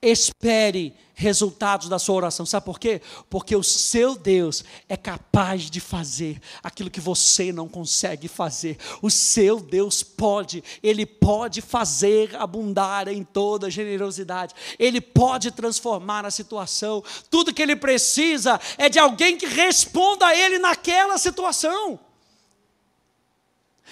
Espere 0.00 0.94
resultados 1.12 1.88
da 1.88 1.98
sua 1.98 2.14
oração. 2.14 2.46
Sabe 2.46 2.64
por 2.64 2.78
quê? 2.78 3.02
Porque 3.28 3.56
o 3.56 3.64
seu 3.64 4.14
Deus 4.14 4.64
é 4.88 4.96
capaz 4.96 5.68
de 5.68 5.80
fazer 5.80 6.40
aquilo 6.62 6.88
que 6.88 7.00
você 7.00 7.50
não 7.50 7.68
consegue 7.68 8.28
fazer. 8.28 8.78
O 9.02 9.10
seu 9.10 9.58
Deus 9.58 10.04
pode, 10.04 10.62
ele 10.80 11.04
pode 11.04 11.60
fazer 11.60 12.36
abundar 12.36 13.08
em 13.08 13.24
toda 13.24 13.68
generosidade. 13.68 14.54
Ele 14.78 15.00
pode 15.00 15.50
transformar 15.50 16.24
a 16.24 16.30
situação. 16.30 17.02
Tudo 17.28 17.52
que 17.52 17.60
ele 17.60 17.74
precisa 17.74 18.60
é 18.76 18.88
de 18.88 19.00
alguém 19.00 19.36
que 19.36 19.46
responda 19.46 20.28
a 20.28 20.36
ele 20.36 20.60
naquela 20.60 21.18
situação. 21.18 21.98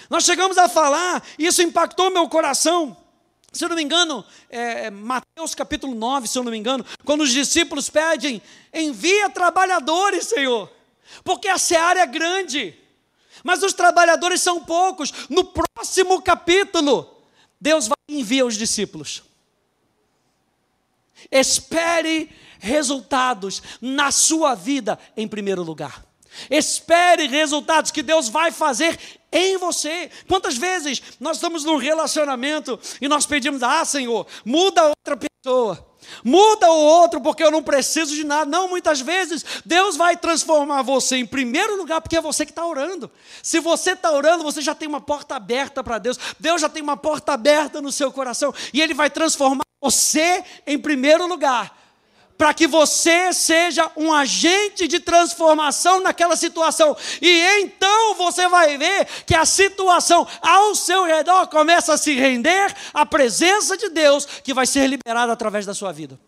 Nós 0.09 0.23
chegamos 0.23 0.57
a 0.57 0.69
falar, 0.69 1.21
isso 1.37 1.61
impactou 1.61 2.09
meu 2.09 2.29
coração 2.29 2.95
se 3.57 3.65
eu 3.65 3.69
não 3.69 3.75
me 3.75 3.83
engano, 3.83 4.23
é, 4.49 4.85
é, 4.85 4.89
Mateus 4.89 5.55
capítulo 5.55 5.95
9, 5.95 6.27
se 6.27 6.37
eu 6.37 6.43
não 6.43 6.51
me 6.51 6.57
engano, 6.57 6.85
quando 7.03 7.21
os 7.21 7.31
discípulos 7.31 7.89
pedem, 7.89 8.41
envia 8.73 9.29
trabalhadores, 9.29 10.27
Senhor, 10.27 10.71
porque 11.23 11.47
a 11.47 11.57
seara 11.57 12.01
é 12.01 12.05
grande, 12.05 12.75
mas 13.43 13.63
os 13.63 13.73
trabalhadores 13.73 14.41
são 14.41 14.63
poucos. 14.63 15.11
No 15.29 15.43
próximo 15.43 16.21
capítulo, 16.21 17.21
Deus 17.59 17.87
vai 17.87 17.97
enviar 18.07 18.45
os 18.45 18.55
discípulos. 18.55 19.23
Espere 21.31 22.29
resultados 22.59 23.61
na 23.81 24.11
sua 24.11 24.55
vida 24.55 24.99
em 25.15 25.27
primeiro 25.27 25.63
lugar. 25.63 26.05
Espere 26.49 27.27
resultados 27.27 27.91
que 27.91 28.03
Deus 28.03 28.29
vai 28.29 28.51
fazer 28.51 29.16
em 29.31 29.57
você. 29.57 30.09
Quantas 30.27 30.57
vezes 30.57 31.01
nós 31.19 31.37
estamos 31.37 31.63
num 31.63 31.77
relacionamento 31.77 32.79
e 33.01 33.07
nós 33.07 33.25
pedimos: 33.25 33.63
Ah, 33.63 33.83
Senhor, 33.85 34.25
muda 34.45 34.87
outra 34.87 35.17
pessoa. 35.17 35.85
Muda 36.23 36.71
o 36.71 36.79
outro 36.79 37.19
porque 37.19 37.43
eu 37.43 37.51
não 37.51 37.61
preciso 37.61 38.15
de 38.15 38.23
nada. 38.23 38.49
Não, 38.49 38.69
muitas 38.69 39.01
vezes 39.01 39.43
Deus 39.65 39.97
vai 39.97 40.15
transformar 40.15 40.81
você 40.81 41.17
em 41.17 41.25
primeiro 41.25 41.75
lugar 41.75 42.01
porque 42.01 42.17
é 42.17 42.21
você 42.21 42.45
que 42.45 42.51
está 42.51 42.65
orando. 42.65 43.11
Se 43.43 43.59
você 43.59 43.91
está 43.91 44.11
orando, 44.11 44.43
você 44.43 44.61
já 44.61 44.73
tem 44.73 44.87
uma 44.87 45.01
porta 45.01 45.35
aberta 45.35 45.83
para 45.83 45.97
Deus. 45.97 46.17
Deus 46.39 46.61
já 46.61 46.69
tem 46.69 46.81
uma 46.81 46.97
porta 46.97 47.33
aberta 47.33 47.81
no 47.81 47.91
seu 47.91 48.11
coração 48.11 48.53
e 48.73 48.81
Ele 48.81 48.93
vai 48.93 49.09
transformar 49.09 49.65
você 49.81 50.43
em 50.65 50.77
primeiro 50.77 51.27
lugar 51.27 51.77
para 52.37 52.53
que 52.53 52.67
você 52.67 53.33
seja 53.33 53.91
um 53.95 54.13
agente 54.13 54.87
de 54.87 54.99
transformação 54.99 56.01
naquela 56.01 56.35
situação. 56.35 56.95
E 57.21 57.61
então 57.61 58.13
você 58.15 58.47
vai 58.47 58.77
ver 58.77 59.05
que 59.25 59.33
a 59.33 59.45
situação 59.45 60.27
ao 60.41 60.75
seu 60.75 61.03
redor 61.03 61.47
começa 61.47 61.93
a 61.93 61.97
se 61.97 62.13
render 62.13 62.73
à 62.93 63.05
presença 63.05 63.75
de 63.75 63.89
Deus, 63.89 64.25
que 64.25 64.53
vai 64.53 64.67
ser 64.67 64.87
liberada 64.87 65.33
através 65.33 65.65
da 65.65 65.73
sua 65.73 65.91
vida. 65.91 66.19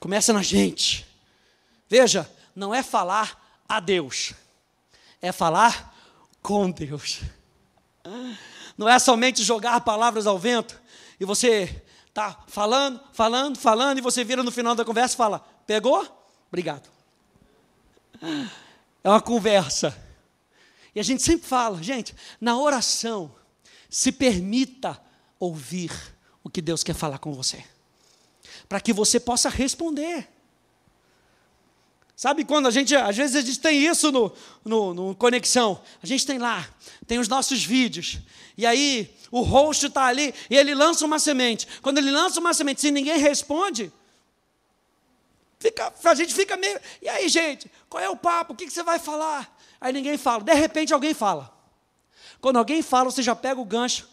Começa 0.00 0.32
na 0.32 0.42
gente. 0.42 1.06
Veja, 1.88 2.28
não 2.56 2.74
é 2.74 2.82
falar 2.82 3.38
a 3.68 3.80
Deus, 3.80 4.32
é 5.20 5.30
falar 5.30 5.94
com 6.40 6.70
Deus. 6.70 7.20
Não 8.78 8.88
é 8.88 8.98
somente 8.98 9.42
jogar 9.42 9.80
palavras 9.82 10.26
ao 10.26 10.38
vento 10.38 10.80
e 11.20 11.24
você 11.24 11.81
Tá 12.14 12.44
falando, 12.46 13.00
falando, 13.12 13.58
falando, 13.58 13.98
e 13.98 14.02
você 14.02 14.22
vira 14.22 14.42
no 14.42 14.50
final 14.50 14.74
da 14.74 14.84
conversa 14.84 15.14
e 15.14 15.16
fala: 15.16 15.38
Pegou? 15.66 16.06
Obrigado. 16.48 16.88
É 19.02 19.08
uma 19.08 19.20
conversa. 19.20 19.96
E 20.94 21.00
a 21.00 21.02
gente 21.02 21.22
sempre 21.22 21.48
fala, 21.48 21.82
gente, 21.82 22.14
na 22.40 22.56
oração, 22.58 23.34
se 23.88 24.12
permita 24.12 25.00
ouvir 25.40 25.90
o 26.44 26.50
que 26.50 26.60
Deus 26.60 26.82
quer 26.84 26.94
falar 26.94 27.18
com 27.18 27.32
você, 27.32 27.64
para 28.68 28.80
que 28.80 28.92
você 28.92 29.18
possa 29.18 29.48
responder. 29.48 30.28
Sabe 32.14 32.44
quando 32.44 32.68
a 32.68 32.70
gente, 32.70 32.94
às 32.94 33.16
vezes 33.16 33.36
a 33.36 33.40
gente 33.40 33.58
tem 33.58 33.84
isso 33.84 34.12
no, 34.12 34.32
no, 34.64 34.94
no 34.94 35.14
Conexão, 35.16 35.80
a 36.02 36.06
gente 36.06 36.24
tem 36.24 36.38
lá, 36.38 36.68
tem 37.06 37.18
os 37.18 37.26
nossos 37.26 37.64
vídeos, 37.64 38.18
e 38.56 38.66
aí 38.66 39.14
o 39.30 39.40
rosto 39.40 39.86
está 39.86 40.04
ali 40.04 40.34
e 40.50 40.56
ele 40.56 40.74
lança 40.74 41.04
uma 41.04 41.18
semente. 41.18 41.66
Quando 41.80 41.98
ele 41.98 42.10
lança 42.10 42.38
uma 42.40 42.52
semente, 42.52 42.80
se 42.80 42.90
ninguém 42.90 43.18
responde, 43.18 43.92
fica, 45.58 45.92
a 46.04 46.14
gente 46.14 46.34
fica 46.34 46.56
meio. 46.56 46.78
E 47.00 47.08
aí, 47.08 47.28
gente, 47.28 47.70
qual 47.88 48.02
é 48.02 48.08
o 48.08 48.16
papo? 48.16 48.52
O 48.52 48.56
que, 48.56 48.66
que 48.66 48.72
você 48.72 48.82
vai 48.82 48.98
falar? 48.98 49.56
Aí 49.80 49.92
ninguém 49.92 50.18
fala. 50.18 50.42
De 50.42 50.52
repente 50.52 50.92
alguém 50.92 51.14
fala. 51.14 51.52
Quando 52.40 52.58
alguém 52.58 52.82
fala, 52.82 53.10
você 53.10 53.22
já 53.22 53.34
pega 53.34 53.60
o 53.60 53.64
gancho 53.64 54.08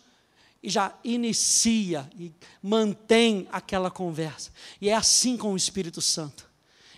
e 0.61 0.69
já 0.69 0.93
inicia 1.03 2.09
e 2.17 2.31
mantém 2.61 3.47
aquela 3.51 3.89
conversa. 3.89 4.51
E 4.79 4.89
é 4.89 4.93
assim 4.93 5.35
com 5.35 5.53
o 5.53 5.57
Espírito 5.57 6.01
Santo. 6.01 6.47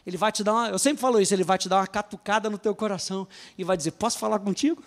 Ele 0.05 0.17
vai 0.17 0.31
te 0.31 0.43
dar 0.43 0.53
uma, 0.53 0.69
eu 0.69 0.79
sempre 0.79 0.99
falo 0.99 1.21
isso, 1.21 1.33
ele 1.33 1.43
vai 1.43 1.57
te 1.57 1.69
dar 1.69 1.77
uma 1.77 1.87
catucada 1.87 2.49
no 2.49 2.57
teu 2.57 2.75
coração 2.75 3.27
e 3.57 3.63
vai 3.63 3.77
dizer: 3.77 3.91
"Posso 3.91 4.17
falar 4.17 4.39
contigo?" 4.39 4.83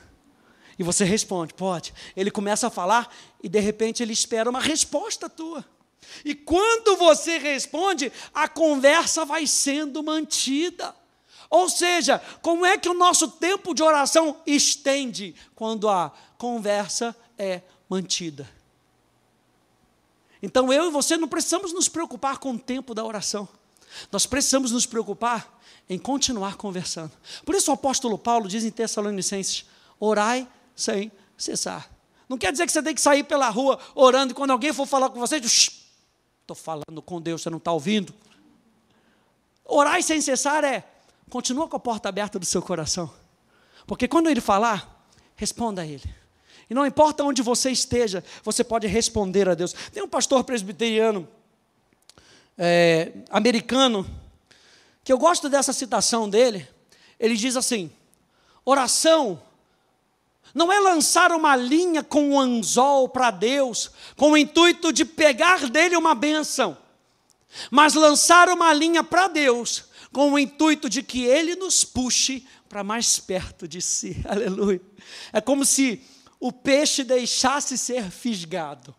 E 0.78 0.82
você 0.82 1.04
responde, 1.04 1.54
pode. 1.54 1.94
Ele 2.16 2.30
começa 2.30 2.66
a 2.66 2.70
falar 2.70 3.14
e 3.42 3.48
de 3.48 3.60
repente 3.60 4.02
ele 4.02 4.12
espera 4.12 4.50
uma 4.50 4.60
resposta 4.60 5.28
tua. 5.28 5.64
E 6.24 6.34
quando 6.34 6.96
você 6.96 7.38
responde, 7.38 8.12
a 8.32 8.48
conversa 8.48 9.24
vai 9.24 9.46
sendo 9.46 10.02
mantida. 10.02 10.94
Ou 11.48 11.68
seja, 11.68 12.18
como 12.42 12.66
é 12.66 12.76
que 12.76 12.88
o 12.88 12.94
nosso 12.94 13.28
tempo 13.28 13.74
de 13.74 13.82
oração 13.82 14.36
estende 14.46 15.34
quando 15.54 15.88
a 15.88 16.12
conversa 16.36 17.16
é 17.38 17.62
mantida? 17.88 18.48
Então 20.42 20.72
eu 20.72 20.88
e 20.88 20.90
você 20.90 21.16
não 21.16 21.28
precisamos 21.28 21.72
nos 21.72 21.88
preocupar 21.88 22.38
com 22.38 22.52
o 22.52 22.58
tempo 22.58 22.94
da 22.94 23.04
oração. 23.04 23.48
Nós 24.10 24.26
precisamos 24.26 24.72
nos 24.72 24.84
preocupar 24.84 25.60
em 25.88 25.98
continuar 25.98 26.56
conversando. 26.56 27.12
Por 27.44 27.54
isso 27.54 27.70
o 27.70 27.74
apóstolo 27.74 28.18
Paulo 28.18 28.48
diz 28.48 28.64
em 28.64 28.70
Tessalonicenses: 28.70 29.64
orai 29.98 30.46
sem 30.74 31.10
cessar. 31.36 31.90
Não 32.28 32.38
quer 32.38 32.52
dizer 32.52 32.66
que 32.66 32.72
você 32.72 32.82
tem 32.82 32.94
que 32.94 33.00
sair 33.00 33.24
pela 33.24 33.48
rua 33.48 33.78
orando 33.94 34.32
e 34.32 34.34
quando 34.34 34.50
alguém 34.50 34.72
for 34.72 34.86
falar 34.86 35.10
com 35.10 35.18
você, 35.20 35.36
estou 35.36 36.54
falando 36.54 37.02
com 37.04 37.20
Deus, 37.20 37.42
você 37.42 37.50
não 37.50 37.58
está 37.58 37.72
ouvindo. 37.72 38.14
Orar 39.64 40.02
sem 40.02 40.20
cessar 40.20 40.64
é 40.64 40.84
continua 41.30 41.68
com 41.68 41.76
a 41.76 41.80
porta 41.80 42.08
aberta 42.08 42.38
do 42.38 42.44
seu 42.44 42.62
coração. 42.62 43.10
Porque 43.86 44.08
quando 44.08 44.28
ele 44.28 44.40
falar, 44.40 45.06
responda 45.36 45.82
a 45.82 45.86
ele. 45.86 46.14
E 46.68 46.74
não 46.74 46.86
importa 46.86 47.22
onde 47.24 47.42
você 47.42 47.70
esteja, 47.70 48.24
você 48.42 48.64
pode 48.64 48.86
responder 48.86 49.48
a 49.48 49.54
Deus. 49.54 49.72
Tem 49.92 50.02
um 50.02 50.08
pastor 50.08 50.44
presbiteriano 50.44 51.28
é, 52.56 53.12
americano 53.30 54.08
que 55.02 55.12
eu 55.12 55.18
gosto 55.18 55.48
dessa 55.48 55.72
citação 55.72 56.28
dele. 56.28 56.66
Ele 57.18 57.36
diz 57.36 57.56
assim: 57.56 57.90
oração 58.64 59.40
não 60.52 60.72
é 60.72 60.78
lançar 60.80 61.32
uma 61.32 61.56
linha 61.56 62.02
com 62.02 62.30
um 62.30 62.40
anzol 62.40 63.08
para 63.08 63.30
Deus, 63.30 63.90
com 64.16 64.32
o 64.32 64.36
intuito 64.36 64.92
de 64.92 65.04
pegar 65.04 65.68
dele 65.68 65.96
uma 65.96 66.14
bênção, 66.14 66.76
mas 67.70 67.94
lançar 67.94 68.48
uma 68.48 68.72
linha 68.72 69.02
para 69.02 69.28
Deus, 69.28 69.84
com 70.12 70.32
o 70.32 70.38
intuito 70.38 70.88
de 70.88 71.02
que 71.02 71.24
ele 71.24 71.56
nos 71.56 71.84
puxe 71.84 72.46
para 72.68 72.82
mais 72.82 73.18
perto 73.20 73.68
de 73.68 73.80
si. 73.80 74.20
Aleluia. 74.28 74.80
É 75.32 75.40
como 75.40 75.64
se 75.64 76.02
o 76.40 76.52
peixe 76.52 77.04
deixasse 77.04 77.78
ser 77.78 78.10
fisgado. 78.10 78.94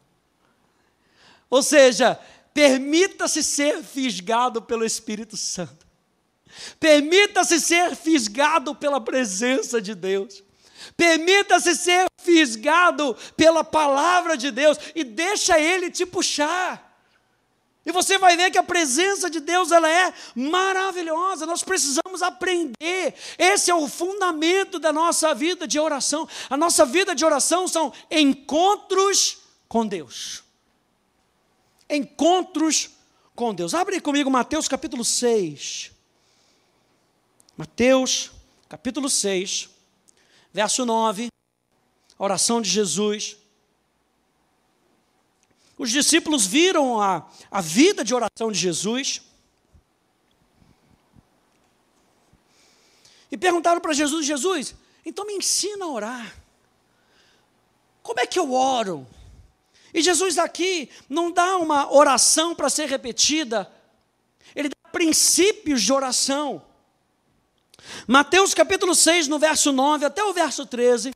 Ou 1.49 1.61
seja, 1.61 2.19
permita-se 2.53 3.43
ser 3.43 3.83
fisgado 3.83 4.61
pelo 4.61 4.85
Espírito 4.85 5.37
Santo. 5.37 5.85
Permita-se 6.79 7.59
ser 7.59 7.95
fisgado 7.95 8.73
pela 8.73 9.01
presença 9.01 9.81
de 9.81 9.93
Deus. 9.93 10.44
Permita-se 10.96 11.75
ser 11.75 12.06
fisgado 12.18 13.15
pela 13.36 13.63
palavra 13.63 14.38
de 14.38 14.51
Deus 14.51 14.77
e 14.94 15.04
deixa 15.04 15.60
ele 15.60 15.92
te 15.92 16.06
puxar. 16.06 16.86
E 17.86 17.92
você 17.92 18.18
vai 18.18 18.36
ver 18.36 18.50
que 18.50 18.58
a 18.58 18.63
presença 18.63 19.30
de 19.30 19.39
Deus 19.39 19.72
ela 19.72 19.88
é 19.88 20.12
maravilhosa. 20.34 21.46
Nós 21.46 21.63
precisamos 21.63 22.24
aprender. 22.24 23.13
Esse 23.38 23.70
é 23.70 23.75
o 23.75 23.88
fundamento 23.88 24.80
da 24.80 24.92
nossa 24.92 25.36
vida 25.36 25.68
de 25.68 25.80
oração. 25.80 26.27
A 26.50 26.58
nossa 26.58 26.84
vida 26.84 27.13
de 27.13 27.24
oração 27.24 27.68
são 27.68 27.94
encontros 28.10 29.38
com 29.68 29.86
Deus. 29.86 30.44
Encontros 31.88 32.89
com 33.36 33.54
Deus. 33.54 33.75
Abre 33.75 34.01
comigo 34.01 34.32
Mateus 34.32 34.68
capítulo 34.68 35.06
6. 35.06 35.92
Mateus 37.56 38.32
capítulo 38.68 39.10
6, 39.10 39.70
verso 40.55 40.85
9. 40.85 41.27
A 42.17 42.24
oração 42.24 42.62
de 42.62 42.69
Jesus. 42.69 43.35
Os 45.77 45.91
discípulos 45.91 46.45
viram 46.45 47.01
a, 47.01 47.29
a 47.51 47.59
vida 47.59 48.05
de 48.05 48.15
oração 48.15 48.50
de 48.50 48.57
Jesus 48.57 49.21
e 53.29 53.38
perguntaram 53.38 53.81
para 53.81 53.91
Jesus: 53.91 54.25
Jesus, 54.25 54.74
então 55.05 55.27
me 55.27 55.33
ensina 55.33 55.83
a 55.83 55.89
orar. 55.89 56.38
Como 58.01 58.21
é 58.21 58.25
que 58.25 58.39
eu 58.39 58.53
oro? 58.53 59.05
E 59.93 60.01
Jesus 60.01 60.38
aqui 60.38 60.89
não 61.09 61.31
dá 61.31 61.57
uma 61.57 61.91
oração 61.91 62.55
para 62.55 62.69
ser 62.69 62.88
repetida, 62.88 63.69
ele 64.55 64.69
dá 64.69 64.89
princípios 64.89 65.81
de 65.81 65.91
oração. 65.91 66.64
Mateus 68.08 68.54
capítulo 68.54 68.96
6, 68.96 69.27
no 69.27 69.39
verso 69.39 69.72
9 69.72 70.06
até 70.06 70.24
o 70.24 70.34
verso 70.34 70.65
13, 70.65 71.12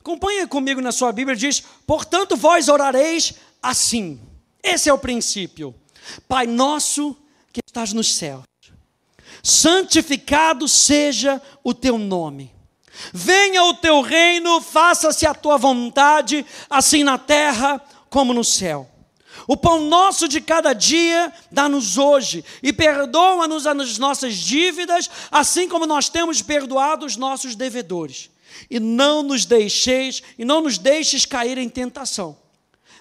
acompanhe 0.00 0.46
comigo 0.46 0.80
na 0.80 0.92
sua 0.92 1.12
Bíblia, 1.12 1.36
diz: 1.36 1.62
Portanto, 1.86 2.36
vós 2.36 2.68
orareis 2.68 3.34
assim. 3.62 4.20
Esse 4.62 4.88
é 4.88 4.92
o 4.92 4.98
princípio. 4.98 5.74
Pai 6.28 6.46
nosso 6.46 7.16
que 7.52 7.60
estás 7.66 7.92
nos 7.92 8.14
céus, 8.14 8.44
santificado 9.42 10.66
seja 10.68 11.40
o 11.62 11.72
teu 11.72 11.98
nome. 11.98 12.52
Venha 13.12 13.64
o 13.64 13.74
teu 13.74 14.00
reino, 14.00 14.60
faça-se 14.60 15.26
a 15.26 15.34
tua 15.34 15.56
vontade, 15.56 16.44
assim 16.68 17.04
na 17.04 17.16
terra 17.16 17.80
como 18.10 18.34
no 18.34 18.44
céu. 18.44 18.89
O 19.50 19.56
pão 19.56 19.80
nosso 19.80 20.28
de 20.28 20.40
cada 20.40 20.72
dia 20.72 21.32
dá-nos 21.50 21.98
hoje, 21.98 22.44
e 22.62 22.72
perdoa-nos 22.72 23.66
as 23.66 23.98
nossas 23.98 24.36
dívidas, 24.36 25.10
assim 25.28 25.68
como 25.68 25.86
nós 25.86 26.08
temos 26.08 26.40
perdoado 26.40 27.04
os 27.04 27.16
nossos 27.16 27.56
devedores. 27.56 28.30
E 28.70 28.78
não 28.78 29.24
nos 29.24 29.44
deixeis, 29.44 30.22
e 30.38 30.44
não 30.44 30.60
nos 30.60 30.78
deixes 30.78 31.26
cair 31.26 31.58
em 31.58 31.68
tentação, 31.68 32.38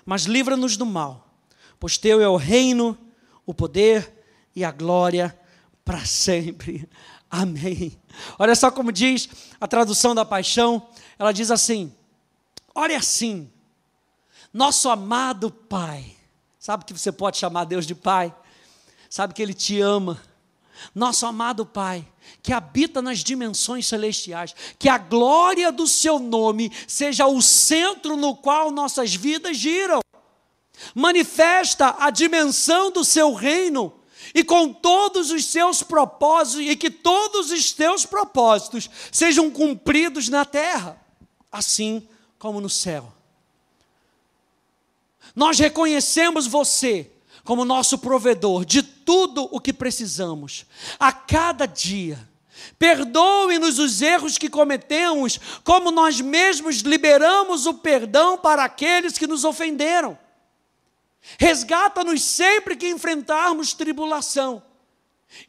mas 0.03 0.23
livra-nos 0.23 0.75
do 0.75 0.87
mal, 0.87 1.31
pois 1.79 1.99
teu 1.99 2.19
é 2.19 2.27
o 2.27 2.35
reino, 2.35 2.97
o 3.45 3.53
poder 3.53 4.11
e 4.55 4.65
a 4.65 4.71
glória 4.71 5.39
para 5.85 6.03
sempre. 6.03 6.89
Amém. 7.29 7.95
Olha 8.39 8.55
só 8.55 8.71
como 8.71 8.91
diz 8.91 9.29
a 9.61 9.67
tradução 9.67 10.15
da 10.15 10.25
paixão, 10.25 10.89
ela 11.19 11.31
diz 11.31 11.51
assim: 11.51 11.93
Olha 12.73 12.97
assim, 12.97 13.51
nosso 14.51 14.89
amado 14.89 15.51
Pai, 15.51 16.17
sabe 16.59 16.83
que 16.83 16.93
você 16.93 17.11
pode 17.11 17.37
chamar 17.37 17.63
Deus 17.63 17.87
de 17.87 17.95
Pai, 17.95 18.35
sabe 19.09 19.33
que 19.33 19.41
Ele 19.41 19.53
te 19.53 19.79
ama, 19.79 20.21
nosso 20.93 21.25
amado 21.25 21.65
Pai, 21.65 22.05
que 22.43 22.53
habita 22.53 23.01
nas 23.01 23.19
dimensões 23.19 23.87
celestiais, 23.87 24.53
que 24.77 24.89
a 24.89 24.97
glória 24.97 25.71
do 25.71 25.87
seu 25.87 26.19
nome 26.19 26.71
seja 26.87 27.25
o 27.25 27.41
centro 27.41 28.17
no 28.17 28.35
qual 28.35 28.71
nossas 28.71 29.15
vidas 29.15 29.57
giram. 29.57 30.01
Manifesta 30.93 31.95
a 31.99 32.09
dimensão 32.09 32.91
do 32.91 33.03
seu 33.03 33.33
reino 33.33 33.93
e 34.33 34.43
com 34.43 34.71
todos 34.71 35.31
os 35.31 35.45
seus 35.45 35.81
propósitos 35.81 36.65
e 36.65 36.75
que 36.75 36.89
todos 36.89 37.51
os 37.51 37.71
teus 37.73 38.05
propósitos 38.05 38.89
sejam 39.11 39.49
cumpridos 39.49 40.29
na 40.29 40.45
terra, 40.45 41.01
assim 41.51 42.07
como 42.37 42.61
no 42.61 42.69
céu. 42.69 43.18
Nós 45.35 45.59
reconhecemos 45.59 46.47
você 46.47 47.11
como 47.43 47.65
nosso 47.65 47.97
provedor 47.97 48.63
de 48.63 48.83
tudo 48.83 49.47
o 49.51 49.59
que 49.59 49.73
precisamos, 49.73 50.65
a 50.99 51.11
cada 51.11 51.65
dia. 51.65 52.29
Perdoe-nos 52.77 53.79
os 53.79 54.01
erros 54.01 54.37
que 54.37 54.49
cometemos, 54.49 55.39
como 55.63 55.91
nós 55.91 56.21
mesmos 56.21 56.81
liberamos 56.81 57.65
o 57.65 57.73
perdão 57.73 58.37
para 58.37 58.63
aqueles 58.63 59.17
que 59.17 59.25
nos 59.25 59.43
ofenderam. 59.43 60.17
Resgata-nos 61.37 62.23
sempre 62.23 62.75
que 62.75 62.87
enfrentarmos 62.87 63.73
tribulação 63.73 64.63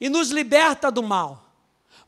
e 0.00 0.08
nos 0.08 0.30
liberta 0.30 0.90
do 0.90 1.02
mal, 1.02 1.54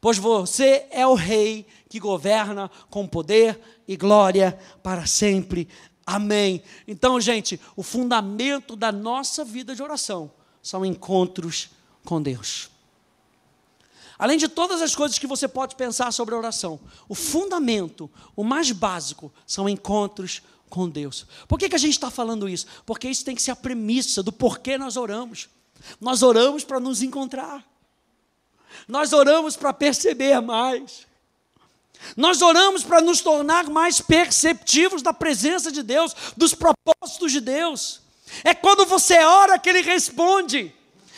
pois 0.01 0.19
você 0.19 0.87
é 0.91 1.07
o 1.07 1.15
Rei 1.15 1.67
que 1.89 2.01
governa 2.01 2.71
com 2.91 3.07
poder 3.07 3.61
e 3.87 3.97
glória 3.97 4.59
para 4.83 5.07
sempre. 5.07 5.69
Amém. 6.07 6.62
Então, 6.87 7.21
gente, 7.21 7.61
o 7.77 7.83
fundamento 7.83 8.75
da 8.75 8.91
nossa 8.91 9.45
vida 9.45 9.75
de 9.75 9.83
oração 9.83 10.31
são 10.62 10.85
encontros 10.85 11.71
com 12.05 12.21
Deus. 12.21 12.71
Além 14.19 14.38
de 14.38 14.49
todas 14.49 14.81
as 14.81 14.95
coisas 14.95 15.19
que 15.19 15.27
você 15.27 15.49
pode 15.49 15.75
pensar 15.75 16.12
sobre 16.12 16.35
a 16.35 16.38
oração, 16.38 16.79
o 17.09 17.15
fundamento, 17.15 18.11
o 18.37 18.45
mais 18.45 18.71
básico, 18.71 19.33
são 19.47 19.69
encontros 19.69 20.43
com 20.69 20.88
Deus. 20.88 21.27
Por 21.49 21.59
que, 21.59 21.69
que 21.69 21.75
a 21.75 21.79
gente 21.79 21.95
está 21.95 22.11
falando 22.11 22.49
isso? 22.49 22.67
Porque 22.87 23.09
isso 23.09 23.25
tem 23.25 23.35
que 23.35 23.43
ser 23.43 23.51
a 23.51 23.57
premissa 23.57 24.23
do 24.23 24.33
porquê 24.33 24.79
nós 24.79 24.97
oramos. 24.97 25.49
Nós 26.01 26.23
oramos 26.23 26.65
para 26.65 26.79
nos 26.79 27.03
encontrar. 27.03 27.65
Nós 28.87 29.12
oramos 29.12 29.57
para 29.57 29.73
perceber 29.73 30.41
mais. 30.41 31.07
Nós 32.17 32.43
oramos 32.43 32.85
para 32.85 33.01
nos 33.01 33.21
tornar 33.21 33.69
mais 33.71 34.01
perceptivos 34.01 35.03
da 35.03 35.12
presença 35.12 35.71
de 35.71 35.83
Deus, 35.83 36.15
dos 36.37 36.55
propósitos 36.55 37.33
de 37.33 37.41
Deus. 37.41 38.01
É 38.45 38.55
quando 38.55 38.87
você 38.87 39.19
ora 39.19 39.59
que 39.59 39.69
Ele 39.69 39.83
responde. 39.83 40.75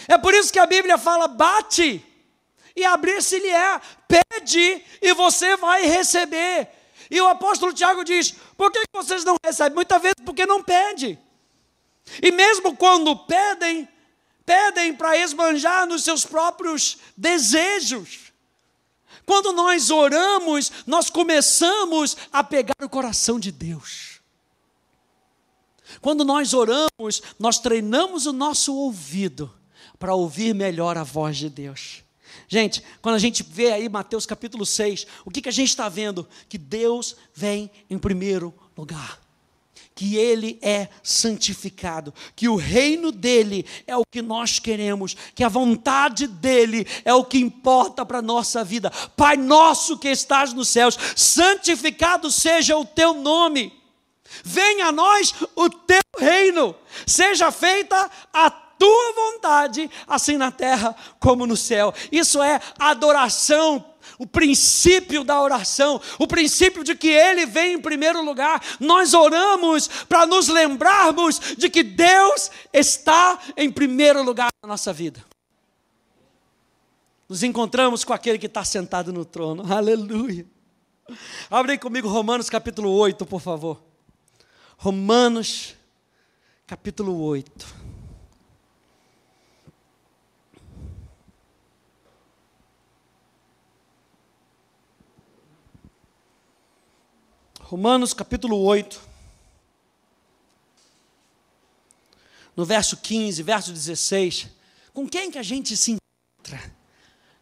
É 0.09 0.19
por 0.19 0.35
isso 0.35 0.53
que 0.53 0.59
a 0.59 0.67
Bíblia 0.67 0.99
fala: 0.99 1.29
bate 1.29 2.05
e 2.77 2.85
abrir-se-lhe-é, 2.85 3.81
pede 4.09 4.83
e 5.01 5.15
você 5.15 5.57
vai 5.57 5.87
receber. 5.87 6.69
E 7.11 7.21
o 7.21 7.29
apóstolo 7.29 7.73
Tiago 7.73 8.05
diz: 8.05 8.35
por 8.57 8.71
que 8.71 8.83
vocês 8.93 9.25
não 9.25 9.37
recebem? 9.45 9.75
Muitas 9.75 10.01
vezes 10.03 10.17
porque 10.25 10.47
não 10.47 10.63
pede. 10.63 11.19
E 12.23 12.31
mesmo 12.31 12.77
quando 12.77 13.17
pedem, 13.17 13.89
pedem 14.45 14.95
para 14.95 15.17
esbanjar 15.17 15.87
nos 15.87 16.05
seus 16.05 16.25
próprios 16.25 16.99
desejos. 17.17 18.24
Quando 19.27 19.53
nós 19.53 19.91
oramos, 19.91 20.71
nós 20.87 21.09
começamos 21.11 22.17
a 22.33 22.45
pegar 22.45 22.75
o 22.83 22.89
coração 22.89 23.41
de 23.41 23.51
Deus. 23.51 24.21
Quando 26.01 26.25
nós 26.25 26.53
oramos, 26.53 27.23
nós 27.39 27.59
treinamos 27.59 28.27
o 28.27 28.33
nosso 28.33 28.75
ouvido 28.75 29.53
para 29.99 30.15
ouvir 30.15 30.55
melhor 30.55 30.99
a 30.99 31.03
voz 31.03 31.37
de 31.37 31.49
Deus. 31.49 32.03
Gente, 32.49 32.83
quando 33.01 33.15
a 33.15 33.19
gente 33.19 33.43
vê 33.43 33.73
aí 33.73 33.89
Mateus 33.89 34.27
capítulo 34.27 34.67
6, 34.67 35.07
o 35.25 35.31
que, 35.31 35.41
que 35.41 35.49
a 35.49 35.53
gente 35.53 35.71
está 35.71 35.89
vendo? 35.89 36.29
Que 36.49 36.59
Deus 36.59 37.17
vem 37.35 37.71
em 37.89 37.99
primeiro 37.99 38.53
lugar 38.77 39.24
que 39.95 40.17
Ele 40.17 40.59
é 40.61 40.89
santificado, 41.03 42.13
que 42.35 42.49
o 42.49 42.57
reino 42.57 43.13
dele 43.13 43.65
é 43.87 43.97
o 43.97 44.05
que 44.05 44.21
nós 44.21 44.59
queremos, 44.59 45.17
que 45.35 45.45
a 45.45 45.49
vontade 45.49 46.27
dele 46.27 46.87
é 47.05 47.15
o 47.15 47.25
que 47.25 47.39
importa 47.39 48.05
para 48.05 48.19
a 48.19 48.23
nossa 48.23 48.65
vida. 48.65 48.91
Pai 49.17 49.37
nosso 49.37 49.97
que 49.97 50.09
estás 50.09 50.53
nos 50.53 50.69
céus, 50.69 50.99
santificado 51.15 52.31
seja 52.31 52.77
o 52.77 52.85
teu 52.85 53.15
nome, 53.15 53.73
venha 54.43 54.87
a 54.87 54.93
nós 54.93 55.33
o 55.55 55.71
teu 55.71 56.03
reino, 56.19 56.75
seja 57.07 57.53
feita 57.53 58.11
a 58.33 58.51
tua 58.51 59.13
vontade, 59.15 59.89
assim 60.09 60.37
na 60.37 60.51
terra 60.51 60.95
como 61.21 61.47
no 61.47 61.57
céu. 61.57 61.95
Isso 62.11 62.43
é 62.43 62.61
adoração 62.79 63.94
o 64.19 64.27
princípio 64.27 65.25
da 65.25 65.41
oração, 65.41 66.01
o 66.19 66.27
princípio 66.27 66.85
de 66.85 66.95
que 66.95 67.09
Ele 67.09 67.47
vem 67.47 67.75
em 67.75 67.81
primeiro 67.81 68.23
lugar. 68.23 68.63
Nós 68.81 69.15
oramos 69.15 69.89
para 70.09 70.27
nos 70.27 70.49
lembrarmos 70.49 71.41
de 71.57 71.69
que 71.69 71.83
Deus 71.83 72.51
está 72.73 73.39
em 73.57 73.71
primeiro 73.71 74.23
lugar 74.23 74.51
na 74.63 74.69
nossa 74.69 74.93
vida. 74.93 75.25
Nos 77.29 77.43
encontramos 77.43 78.05
com 78.05 78.13
aquele 78.13 78.39
que 78.39 78.47
está 78.47 78.65
sentado 78.65 79.13
no 79.13 79.25
trono, 79.25 79.65
aleluia. 79.73 80.47
Abre 81.51 81.77
comigo 81.79 82.09
Romanos 82.09 82.49
capítulo 82.49 82.91
8, 82.91 83.27
por 83.27 83.41
favor. 83.41 83.83
Romanos 84.77 85.75
capítulo 86.67 87.21
8. 87.23 87.84
Romanos 97.75 98.15
capítulo 98.15 98.63
8, 98.63 99.03
no 102.55 102.65
verso 102.65 102.97
15, 102.99 103.43
verso 103.43 103.73
16, 103.73 104.47
com 104.93 105.09
quem 105.09 105.29
que 105.29 105.39
a 105.39 105.43
gente 105.43 105.77
se 105.77 105.91
encontra 105.91 106.73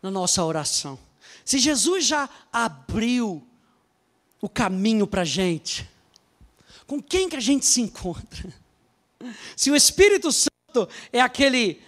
na 0.01 0.11
nossa 0.11 0.43
oração? 0.43 0.99
Se 1.45 1.59
Jesus 1.59 2.07
já 2.07 2.31
abriu 2.51 3.47
o 4.41 4.49
caminho 4.49 5.07
para 5.07 5.21
a 5.21 5.27
gente, 5.27 5.87
com 6.87 7.03
quem 7.03 7.29
que 7.29 7.37
a 7.37 7.41
gente 7.41 7.67
se 7.67 7.83
encontra? 7.83 8.55
Se 9.55 9.71
o 9.71 9.77
Espírito 9.77 10.33
Santo 10.33 10.89
é 11.13 11.21
aquele 11.21 11.83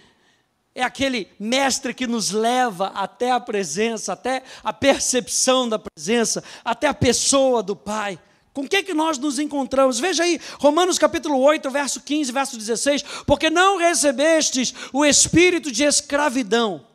é 0.75 0.83
aquele 0.83 1.31
mestre 1.39 1.95
que 1.95 2.05
nos 2.05 2.29
leva 2.29 2.89
até 2.89 3.31
a 3.31 3.39
presença, 3.39 4.13
até 4.13 4.43
a 4.63 4.71
percepção 4.71 5.67
da 5.67 5.79
presença, 5.79 6.43
até 6.63 6.85
a 6.85 6.93
pessoa 6.93 7.63
do 7.63 7.75
Pai. 7.75 8.19
Com 8.55 8.65
que 8.65 8.83
que 8.83 8.93
nós 8.93 9.17
nos 9.17 9.37
encontramos? 9.37 9.99
Veja 9.99 10.23
aí, 10.23 10.39
Romanos 10.59 10.97
capítulo 10.97 11.37
8, 11.41 11.69
verso 11.69 11.99
15, 11.99 12.31
verso 12.31 12.57
16, 12.57 13.03
porque 13.25 13.49
não 13.49 13.77
recebestes 13.77 14.73
o 14.93 15.03
espírito 15.03 15.69
de 15.69 15.83
escravidão, 15.83 16.87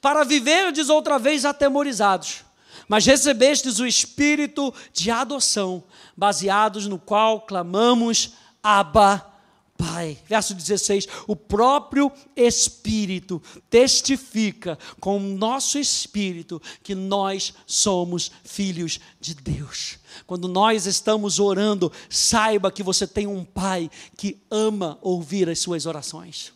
para 0.00 0.24
viverdes 0.24 0.88
outra 0.88 1.16
vez 1.16 1.44
atemorizados, 1.44 2.44
mas 2.88 3.06
recebestes 3.06 3.78
o 3.78 3.86
espírito 3.86 4.74
de 4.92 5.08
adoção, 5.08 5.84
baseados 6.16 6.88
no 6.88 6.98
qual 6.98 7.42
clamamos 7.42 8.32
Abba, 8.60 9.33
Pai. 9.76 10.18
Verso 10.26 10.54
16: 10.54 11.06
O 11.26 11.34
próprio 11.34 12.10
Espírito 12.36 13.42
testifica 13.68 14.78
com 15.00 15.16
o 15.16 15.36
nosso 15.36 15.78
espírito 15.78 16.60
que 16.82 16.94
nós 16.94 17.54
somos 17.66 18.30
filhos 18.44 19.00
de 19.20 19.34
Deus. 19.34 19.98
Quando 20.26 20.48
nós 20.48 20.86
estamos 20.86 21.40
orando, 21.40 21.92
saiba 22.08 22.70
que 22.70 22.82
você 22.82 23.06
tem 23.06 23.26
um 23.26 23.44
Pai 23.44 23.90
que 24.16 24.38
ama 24.50 24.98
ouvir 25.02 25.48
as 25.48 25.58
suas 25.58 25.86
orações. 25.86 26.52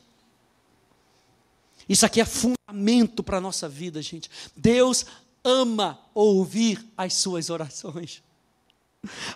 Isso 1.89 2.05
aqui 2.05 2.21
é 2.21 2.25
fundamento 2.25 3.23
para 3.23 3.39
a 3.39 3.41
nossa 3.41 3.69
vida, 3.69 4.01
gente. 4.03 4.31
Deus 4.55 5.07
ama 5.43 5.99
ouvir 6.15 6.85
as 6.97 7.15
suas 7.15 7.51
orações. 7.51 8.23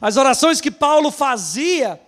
As 0.01 0.17
orações 0.17 0.61
que 0.61 0.71
Paulo 0.71 1.11
fazia 1.11 2.01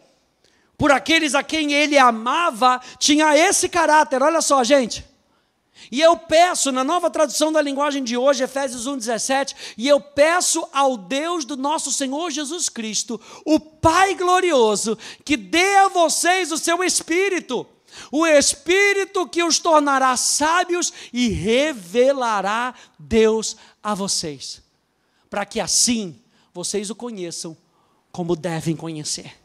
por 0.76 0.90
aqueles 0.90 1.34
a 1.34 1.42
quem 1.42 1.72
ele 1.72 1.96
amava, 1.98 2.80
tinha 2.98 3.36
esse 3.36 3.68
caráter. 3.68 4.22
Olha 4.22 4.40
só, 4.40 4.62
gente. 4.64 5.04
E 5.90 6.00
eu 6.00 6.16
peço, 6.16 6.72
na 6.72 6.82
nova 6.82 7.10
tradução 7.10 7.52
da 7.52 7.60
linguagem 7.60 8.02
de 8.02 8.16
hoje, 8.16 8.42
Efésios 8.42 8.86
1,17, 8.86 9.54
e 9.76 9.86
eu 9.86 10.00
peço 10.00 10.66
ao 10.72 10.96
Deus 10.96 11.44
do 11.44 11.56
nosso 11.56 11.92
Senhor 11.92 12.30
Jesus 12.30 12.68
Cristo, 12.68 13.20
o 13.44 13.60
Pai 13.60 14.14
glorioso, 14.14 14.96
que 15.24 15.36
dê 15.36 15.76
a 15.76 15.88
vocês 15.88 16.50
o 16.50 16.58
seu 16.58 16.82
Espírito, 16.82 17.66
o 18.10 18.26
Espírito 18.26 19.28
que 19.28 19.44
os 19.44 19.58
tornará 19.58 20.16
sábios 20.16 20.92
e 21.12 21.28
revelará 21.28 22.74
Deus 22.98 23.56
a 23.82 23.94
vocês, 23.94 24.62
para 25.28 25.44
que 25.44 25.60
assim 25.60 26.18
vocês 26.52 26.88
o 26.88 26.94
conheçam 26.94 27.56
como 28.10 28.34
devem 28.34 28.74
conhecer 28.74 29.43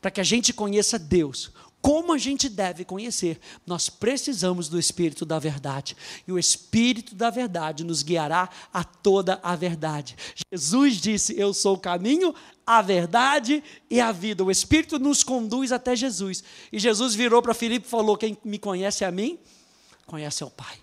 para 0.00 0.10
que 0.10 0.20
a 0.20 0.24
gente 0.24 0.52
conheça 0.52 0.98
Deus, 0.98 1.52
como 1.80 2.12
a 2.12 2.18
gente 2.18 2.48
deve 2.48 2.84
conhecer, 2.84 3.40
nós 3.66 3.88
precisamos 3.88 4.68
do 4.68 4.78
Espírito 4.78 5.24
da 5.24 5.38
Verdade. 5.38 5.96
E 6.28 6.32
o 6.32 6.38
Espírito 6.38 7.14
da 7.14 7.30
Verdade 7.30 7.84
nos 7.84 8.02
guiará 8.02 8.50
a 8.72 8.84
toda 8.84 9.40
a 9.42 9.56
verdade. 9.56 10.14
Jesus 10.52 10.96
disse: 10.96 11.38
Eu 11.38 11.54
sou 11.54 11.76
o 11.76 11.80
caminho, 11.80 12.34
a 12.66 12.82
verdade 12.82 13.64
e 13.88 13.98
a 13.98 14.12
vida. 14.12 14.44
O 14.44 14.50
Espírito 14.50 14.98
nos 14.98 15.22
conduz 15.22 15.72
até 15.72 15.96
Jesus. 15.96 16.44
E 16.70 16.78
Jesus 16.78 17.14
virou 17.14 17.40
para 17.40 17.54
Filipe 17.54 17.86
e 17.86 17.90
falou: 17.90 18.16
Quem 18.16 18.36
me 18.44 18.58
conhece 18.58 19.02
a 19.02 19.10
mim, 19.10 19.38
conhece 20.06 20.42
ao 20.42 20.50
Pai. 20.50 20.76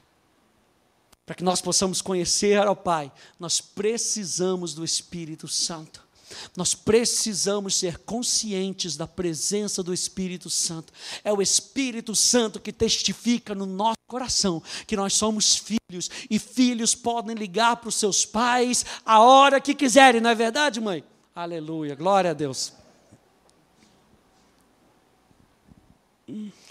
Para 1.28 1.36
que 1.36 1.44
nós 1.44 1.62
possamos 1.62 2.02
conhecer 2.02 2.58
ao 2.66 2.76
Pai, 2.76 3.12
nós 3.40 3.62
precisamos 3.62 4.74
do 4.74 4.84
Espírito 4.84 5.48
Santo. 5.48 6.07
Nós 6.56 6.74
precisamos 6.74 7.76
ser 7.76 8.00
conscientes 8.00 8.98
da 8.98 9.08
presença 9.08 9.82
do 9.82 9.94
Espírito 9.94 10.50
Santo. 10.50 10.92
É 11.24 11.32
o 11.32 11.42
Espírito 11.42 12.16
Santo 12.16 12.60
que 12.60 12.74
testifica 12.74 13.56
no 13.56 13.66
nosso 13.66 13.98
coração 14.08 14.62
que 14.86 14.96
nós 14.96 15.14
somos 15.14 15.56
filhos 15.56 16.10
e 16.30 16.40
filhos 16.40 16.96
podem 16.96 17.36
ligar 17.36 17.78
para 17.78 17.90
os 17.90 17.96
seus 17.96 18.26
pais 18.26 18.86
a 19.06 19.20
hora 19.20 19.62
que 19.62 19.74
quiserem, 19.74 20.22
não 20.22 20.30
é 20.30 20.36
verdade, 20.36 20.80
mãe? 20.80 21.04
Aleluia, 21.36 21.96
glória 21.96 22.32
a 22.32 22.34
Deus. 22.34 22.74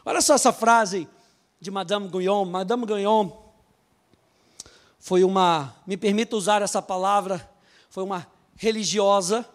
Olha 0.05 0.21
só 0.21 0.35
essa 0.35 0.53
frase 0.53 1.09
de 1.61 1.71
Madame 1.71 2.09
Guyon. 2.09 2.45
Madame 2.45 2.85
Guyon 2.85 3.31
foi 4.99 5.25
uma, 5.25 5.75
me 5.87 5.97
permita 5.97 6.37
usar 6.37 6.63
essa 6.63 6.83
palavra, 6.83 7.49
foi 7.89 8.03
uma 8.03 8.27
religiosa, 8.57 9.49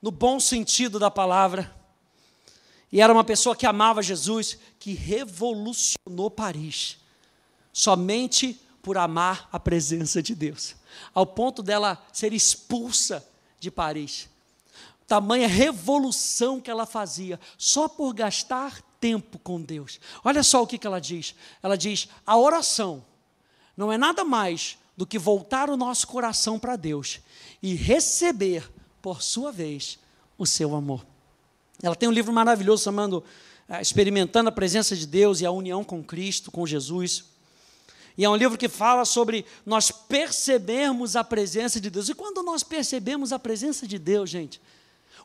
no 0.00 0.10
bom 0.10 0.40
sentido 0.40 0.98
da 0.98 1.10
palavra. 1.10 1.74
E 2.90 3.00
era 3.00 3.12
uma 3.12 3.24
pessoa 3.24 3.56
que 3.56 3.66
amava 3.66 4.02
Jesus, 4.02 4.58
que 4.78 4.92
revolucionou 4.92 6.30
Paris, 6.30 6.98
somente 7.72 8.60
por 8.82 8.98
amar 8.98 9.48
a 9.50 9.58
presença 9.58 10.22
de 10.22 10.34
Deus, 10.34 10.76
ao 11.14 11.26
ponto 11.26 11.62
dela 11.62 12.02
ser 12.12 12.32
expulsa 12.32 13.26
de 13.58 13.70
Paris. 13.70 14.28
Tamanha 15.06 15.48
revolução 15.48 16.60
que 16.60 16.70
ela 16.70 16.86
fazia, 16.86 17.38
só 17.58 17.88
por 17.88 18.14
gastar 18.14 18.80
tempo 19.00 19.38
com 19.38 19.60
Deus. 19.60 20.00
Olha 20.22 20.42
só 20.42 20.62
o 20.62 20.66
que, 20.66 20.86
ela 20.86 21.00
diz: 21.00 21.34
ela 21.62 21.76
diz, 21.76 22.08
a 22.26 22.36
oração 22.38 23.04
não 23.76 23.92
é 23.92 23.98
nada 23.98 24.24
mais 24.24 24.78
do 24.96 25.06
que 25.06 25.18
voltar 25.18 25.68
o 25.68 25.76
nosso 25.76 26.06
coração 26.06 26.58
para 26.58 26.76
Deus 26.76 27.20
e 27.62 27.74
receber, 27.74 28.70
por 29.02 29.22
sua 29.22 29.50
vez, 29.50 29.98
o 30.38 30.46
seu 30.46 30.74
amor. 30.74 31.04
Ela 31.82 31.96
tem 31.96 32.08
um 32.08 32.12
livro 32.12 32.32
maravilhoso 32.32 32.84
chamado 32.84 33.24
eh, 33.68 33.80
Experimentando 33.80 34.48
a 34.48 34.52
Presença 34.52 34.96
de 34.96 35.06
Deus 35.06 35.40
e 35.40 35.46
a 35.46 35.50
União 35.50 35.82
com 35.82 36.02
Cristo, 36.02 36.50
com 36.50 36.66
Jesus. 36.66 37.24
E 38.16 38.24
é 38.24 38.30
um 38.30 38.36
livro 38.36 38.56
que 38.56 38.68
fala 38.68 39.04
sobre 39.04 39.44
nós 39.66 39.90
percebermos 39.90 41.16
a 41.16 41.24
presença 41.24 41.80
de 41.80 41.90
Deus. 41.90 42.08
E 42.08 42.14
quando 42.14 42.42
nós 42.42 42.62
percebemos 42.62 43.32
a 43.32 43.38
presença 43.38 43.88
de 43.88 43.98
Deus, 43.98 44.30
gente, 44.30 44.60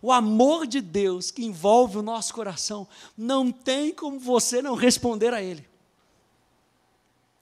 o 0.01 0.11
amor 0.11 0.65
de 0.65 0.81
Deus 0.81 1.29
que 1.29 1.45
envolve 1.45 1.97
o 1.97 2.01
nosso 2.01 2.33
coração, 2.33 2.87
não 3.15 3.51
tem 3.51 3.93
como 3.93 4.19
você 4.19 4.61
não 4.61 4.73
responder 4.73 5.33
a 5.33 5.41
Ele. 5.41 5.68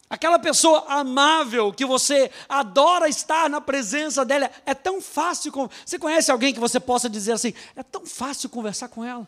Aquela 0.09 0.39
pessoa 0.39 0.85
amável 0.87 1.73
que 1.73 1.85
você 1.85 2.31
adora 2.47 3.09
estar 3.09 3.49
na 3.49 3.59
presença 3.59 4.23
dela, 4.23 4.49
é 4.65 4.73
tão 4.73 5.01
fácil. 5.01 5.51
Você 5.85 5.99
conhece 5.99 6.31
alguém 6.31 6.53
que 6.53 6.59
você 6.59 6.79
possa 6.79 7.09
dizer 7.09 7.33
assim: 7.33 7.53
é 7.75 7.83
tão 7.83 8.05
fácil 8.05 8.49
conversar 8.49 8.87
com 8.87 9.03
ela? 9.03 9.27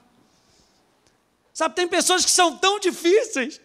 Sabe, 1.53 1.75
tem 1.75 1.87
pessoas 1.87 2.23
que 2.23 2.31
são 2.31 2.55
tão 2.55 2.79
difíceis. 2.79 3.59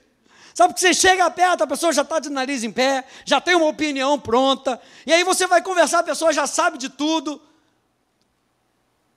Sabe 0.53 0.75
que 0.75 0.81
você 0.81 0.93
chega 0.93 1.29
perto, 1.31 1.63
a 1.63 1.67
pessoa 1.67 1.93
já 1.93 2.03
está 2.03 2.19
de 2.19 2.31
nariz 2.31 2.65
em 2.65 2.71
pé, 2.71 3.05
já 3.25 3.41
tem 3.41 3.55
uma 3.55 3.67
opinião 3.67 4.19
pronta, 4.19 4.81
e 5.05 5.13
aí 5.13 5.25
você 5.25 5.49
vai 5.49 5.61
conversar, 5.61 6.01
a 6.01 6.05
pessoa 6.05 6.33
já 6.33 6.47
sabe 6.47 6.79
de 6.79 6.89
tudo. 6.89 7.41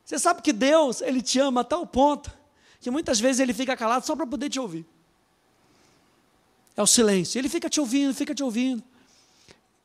Você 0.04 0.18
sabe 0.18 0.42
que 0.42 0.52
Deus, 0.52 1.02
Ele 1.02 1.22
te 1.22 1.40
ama 1.40 1.62
a 1.62 1.64
tal 1.64 1.86
ponto, 1.86 2.32
que 2.80 2.90
muitas 2.90 3.20
vezes 3.20 3.40
Ele 3.40 3.54
fica 3.54 3.78
calado 3.78 4.06
só 4.06 4.16
para 4.16 4.26
poder 4.26 4.50
te 4.50 4.60
ouvir 4.60 4.88
é 6.78 6.82
o 6.82 6.88
silêncio. 6.88 7.40
Ele 7.40 7.50
fica 7.50 7.70
te 7.70 7.80
ouvindo, 7.80 8.14
fica 8.14 8.36
te 8.36 8.44
ouvindo. 8.44 8.84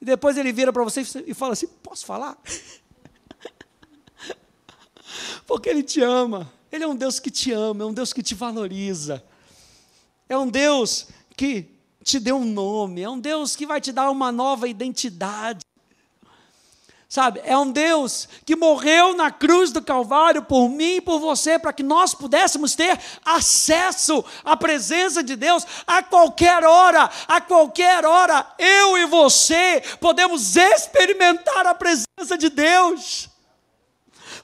E 0.00 0.04
depois 0.04 0.36
ele 0.36 0.52
vira 0.52 0.72
para 0.72 0.84
você 0.84 1.00
e 1.26 1.32
fala 1.32 1.54
assim: 1.54 1.66
Posso 1.82 2.04
falar? 2.04 2.36
Porque 5.46 5.70
ele 5.70 5.82
te 5.82 6.02
ama. 6.02 6.52
Ele 6.70 6.84
é 6.84 6.86
um 6.86 6.94
Deus 6.94 7.18
que 7.18 7.30
te 7.30 7.50
ama, 7.52 7.82
é 7.82 7.86
um 7.86 7.92
Deus 7.92 8.12
que 8.12 8.22
te 8.22 8.34
valoriza. 8.34 9.24
É 10.28 10.36
um 10.36 10.48
Deus 10.48 11.08
que 11.36 11.70
te 12.02 12.18
deu 12.18 12.36
um 12.36 12.44
nome, 12.44 13.02
é 13.02 13.08
um 13.08 13.18
Deus 13.18 13.56
que 13.56 13.66
vai 13.66 13.80
te 13.80 13.92
dar 13.92 14.10
uma 14.10 14.30
nova 14.30 14.68
identidade. 14.68 15.64
Sabe, 17.12 17.42
é 17.44 17.54
um 17.58 17.70
Deus 17.70 18.26
que 18.42 18.56
morreu 18.56 19.14
na 19.14 19.30
cruz 19.30 19.70
do 19.70 19.82
Calvário 19.82 20.44
por 20.44 20.70
mim 20.70 20.94
e 20.94 21.00
por 21.02 21.20
você, 21.20 21.58
para 21.58 21.70
que 21.70 21.82
nós 21.82 22.14
pudéssemos 22.14 22.74
ter 22.74 22.98
acesso 23.22 24.24
à 24.42 24.56
presença 24.56 25.22
de 25.22 25.36
Deus 25.36 25.66
a 25.86 26.02
qualquer 26.02 26.64
hora, 26.64 27.10
a 27.28 27.38
qualquer 27.38 28.06
hora, 28.06 28.46
eu 28.58 28.96
e 28.96 29.04
você 29.04 29.82
podemos 30.00 30.56
experimentar 30.56 31.66
a 31.66 31.74
presença 31.74 32.38
de 32.38 32.48
Deus. 32.48 33.31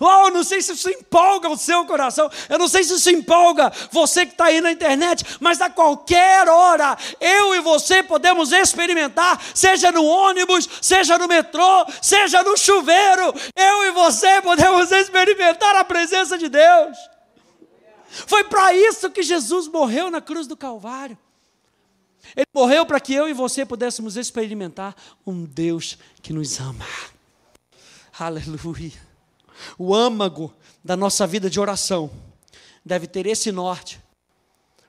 Oh, 0.01 0.31
não 0.31 0.45
sei 0.45 0.63
se 0.63 0.73
isso 0.73 0.89
empolga 0.89 1.49
o 1.49 1.57
seu 1.57 1.85
coração, 1.85 2.31
eu 2.49 2.59
não 2.59 2.69
sei 2.69 2.85
se 2.85 2.95
isso 2.95 3.11
empolga 3.11 3.73
você 3.91 4.25
que 4.25 4.33
está 4.33 4.45
aí 4.47 4.61
na 4.61 4.71
internet, 4.71 5.25
mas 5.41 5.61
a 5.61 5.69
qualquer 5.69 6.49
hora, 6.49 6.97
eu 7.21 7.55
e 7.57 7.61
você 7.61 8.03
podemos 8.03 8.53
experimentar, 8.53 9.41
seja 9.55 9.91
no 9.91 10.05
ônibus, 10.05 10.69
seja 10.81 11.19
no 11.19 11.27
metrô, 11.27 11.87
seja 12.01 12.43
no 12.43 12.57
chuveiro, 12.57 13.35
eu 13.57 13.85
e 13.85 13.91
você 13.91 14.41
podemos 14.41 14.93
experimentar 14.93 15.75
a 15.77 15.85
presença 15.85 16.39
de 16.39 16.49
Deus. 16.49 16.97
Foi 18.27 18.45
para 18.45 18.73
isso 18.73 19.11
que 19.11 19.23
Jesus 19.23 19.69
morreu 19.69 20.11
na 20.11 20.21
cruz 20.21 20.47
do 20.47 20.57
Calvário. 20.57 21.19
Ele 22.37 22.47
morreu 22.55 22.85
para 22.87 23.01
que 23.01 23.15
eu 23.15 23.29
e 23.29 23.33
você 23.33 23.65
pudéssemos 23.65 24.17
experimentar 24.17 24.95
um 25.27 25.45
Deus 25.45 25.99
que 26.23 26.33
nos 26.33 26.61
ama. 26.61 26.87
Aleluia. 28.19 29.08
O 29.79 29.95
âmago 29.95 30.53
da 30.85 30.97
nossa 30.97 31.27
vida 31.27 31.49
de 31.49 31.59
oração 31.61 32.11
deve 32.85 33.07
ter 33.07 33.27
esse 33.27 33.53
norte, 33.53 34.01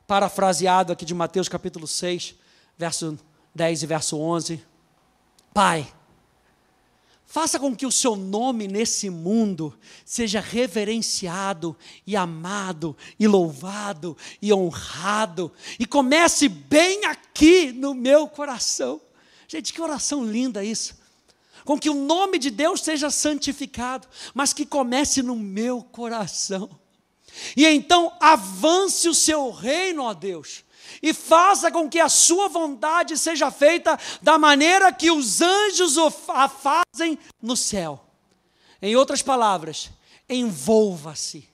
parafraseado 0.08 0.94
aqui 0.94 1.06
de 1.06 1.14
Mateus 1.14 1.50
capítulo 1.50 1.88
6, 1.88 2.36
verso 2.78 3.18
10 3.54 3.84
e 3.84 3.86
verso 3.86 4.18
11. 4.18 4.64
Pai, 5.54 5.92
faça 7.26 7.60
com 7.60 7.76
que 7.76 7.86
o 7.86 7.92
seu 7.92 8.16
nome 8.16 8.68
nesse 8.68 9.10
mundo 9.10 9.78
seja 10.06 10.40
reverenciado 10.40 11.76
e 12.06 12.16
amado 12.16 12.96
e 13.20 13.28
louvado 13.28 14.16
e 14.42 14.54
honrado 14.54 15.52
e 15.78 15.86
comece 15.86 16.48
bem 16.48 17.06
aqui 17.06 17.72
no 17.72 17.94
meu 17.94 18.28
coração. 18.28 19.02
Gente, 19.48 19.74
que 19.74 19.82
oração 19.82 20.24
linda 20.24 20.64
isso 20.64 20.99
com 21.70 21.78
que 21.78 21.88
o 21.88 21.94
nome 21.94 22.40
de 22.40 22.50
Deus 22.50 22.82
seja 22.82 23.12
santificado, 23.12 24.08
mas 24.34 24.54
que 24.54 24.66
comece 24.66 25.22
no 25.22 25.36
meu 25.36 25.84
coração. 25.84 26.68
E 27.56 27.64
então 27.64 28.12
avance 28.20 29.08
o 29.08 29.14
seu 29.14 29.52
reino, 29.52 30.02
ó 30.02 30.16
Deus, 30.16 30.66
e 31.00 31.14
faça 31.14 31.70
com 31.70 31.88
que 31.88 32.00
a 32.00 32.10
sua 32.10 32.48
vontade 32.48 33.16
seja 33.20 33.52
feita 33.52 34.00
da 34.20 34.36
maneira 34.40 34.92
que 34.92 35.12
os 35.12 35.44
anjos 35.44 35.96
a 36.30 36.50
fazem 36.50 37.20
no 37.40 37.56
céu. 37.56 38.04
Em 38.82 38.96
outras 38.96 39.22
palavras, 39.22 39.92
envolva-se 40.28 41.48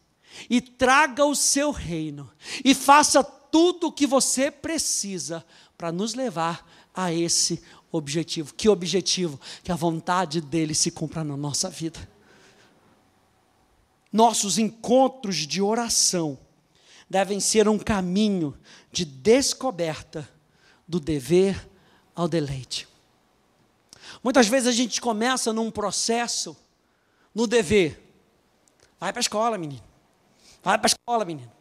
e 0.50 0.62
traga 0.62 1.26
o 1.26 1.36
seu 1.36 1.72
reino 1.72 2.32
e 2.64 2.74
faça 2.74 3.22
tudo 3.22 3.88
o 3.88 3.92
que 3.92 4.08
você 4.08 4.50
precisa 4.50 5.46
para 5.78 5.92
nos 5.92 6.14
levar 6.14 6.66
a 6.96 7.12
esse 7.12 7.62
objetivo. 7.92 8.54
Que 8.54 8.70
objetivo? 8.70 9.40
Que 9.64 9.72
a 9.72 9.76
vontade 9.76 10.42
dele 10.42 10.74
se 10.74 10.92
cumpra 10.92 11.24
na 11.24 11.38
nossa 11.38 11.70
vida. 11.70 12.00
Nossos 14.12 14.58
encontros 14.58 15.36
de 15.38 15.62
oração 15.62 16.38
devem 17.10 17.40
ser 17.40 17.68
um 17.68 17.78
caminho 17.78 18.58
de 18.92 19.06
descoberta 19.06 20.28
do 20.88 21.00
dever 21.00 21.68
ao 22.16 22.28
deleite. 22.28 22.88
Muitas 24.24 24.48
vezes 24.48 24.68
a 24.68 24.72
gente 24.72 25.02
começa 25.02 25.52
num 25.52 25.70
processo 25.70 26.56
no 27.34 27.46
dever. 27.46 28.02
Vai 29.00 29.12
para 29.12 29.20
a 29.20 29.22
escola, 29.22 29.58
menino. 29.58 29.84
Vai 30.64 30.78
para 30.78 30.88
a 30.88 30.94
escola, 30.94 31.26
menino. 31.26 31.52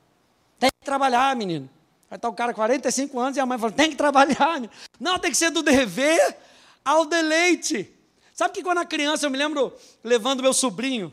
Tem 0.58 0.70
que 0.70 0.84
trabalhar, 0.84 1.34
menino. 1.36 1.68
Aí 2.14 2.16
está 2.16 2.28
o 2.28 2.32
cara 2.32 2.54
45 2.54 3.18
anos 3.18 3.36
e 3.36 3.40
a 3.40 3.46
mãe 3.46 3.58
fala: 3.58 3.72
tem 3.72 3.90
que 3.90 3.96
trabalhar. 3.96 4.62
Não, 5.00 5.18
tem 5.18 5.32
que 5.32 5.36
ser 5.36 5.50
do 5.50 5.64
dever 5.64 6.36
ao 6.84 7.06
deleite. 7.06 7.92
Sabe 8.32 8.54
que 8.54 8.62
quando 8.62 8.78
a 8.78 8.84
criança, 8.84 9.26
eu 9.26 9.30
me 9.30 9.36
lembro 9.36 9.72
levando 10.04 10.40
meu 10.40 10.52
sobrinho 10.52 11.12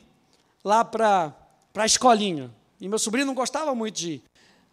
lá 0.63 0.85
para 0.85 1.33
a 1.73 1.85
escolinha. 1.87 2.51
E 2.79 2.87
meu 2.87 2.99
sobrinho 2.99 3.25
não 3.25 3.33
gostava 3.33 3.73
muito 3.73 3.95
de 3.95 4.11
ir. 4.11 4.23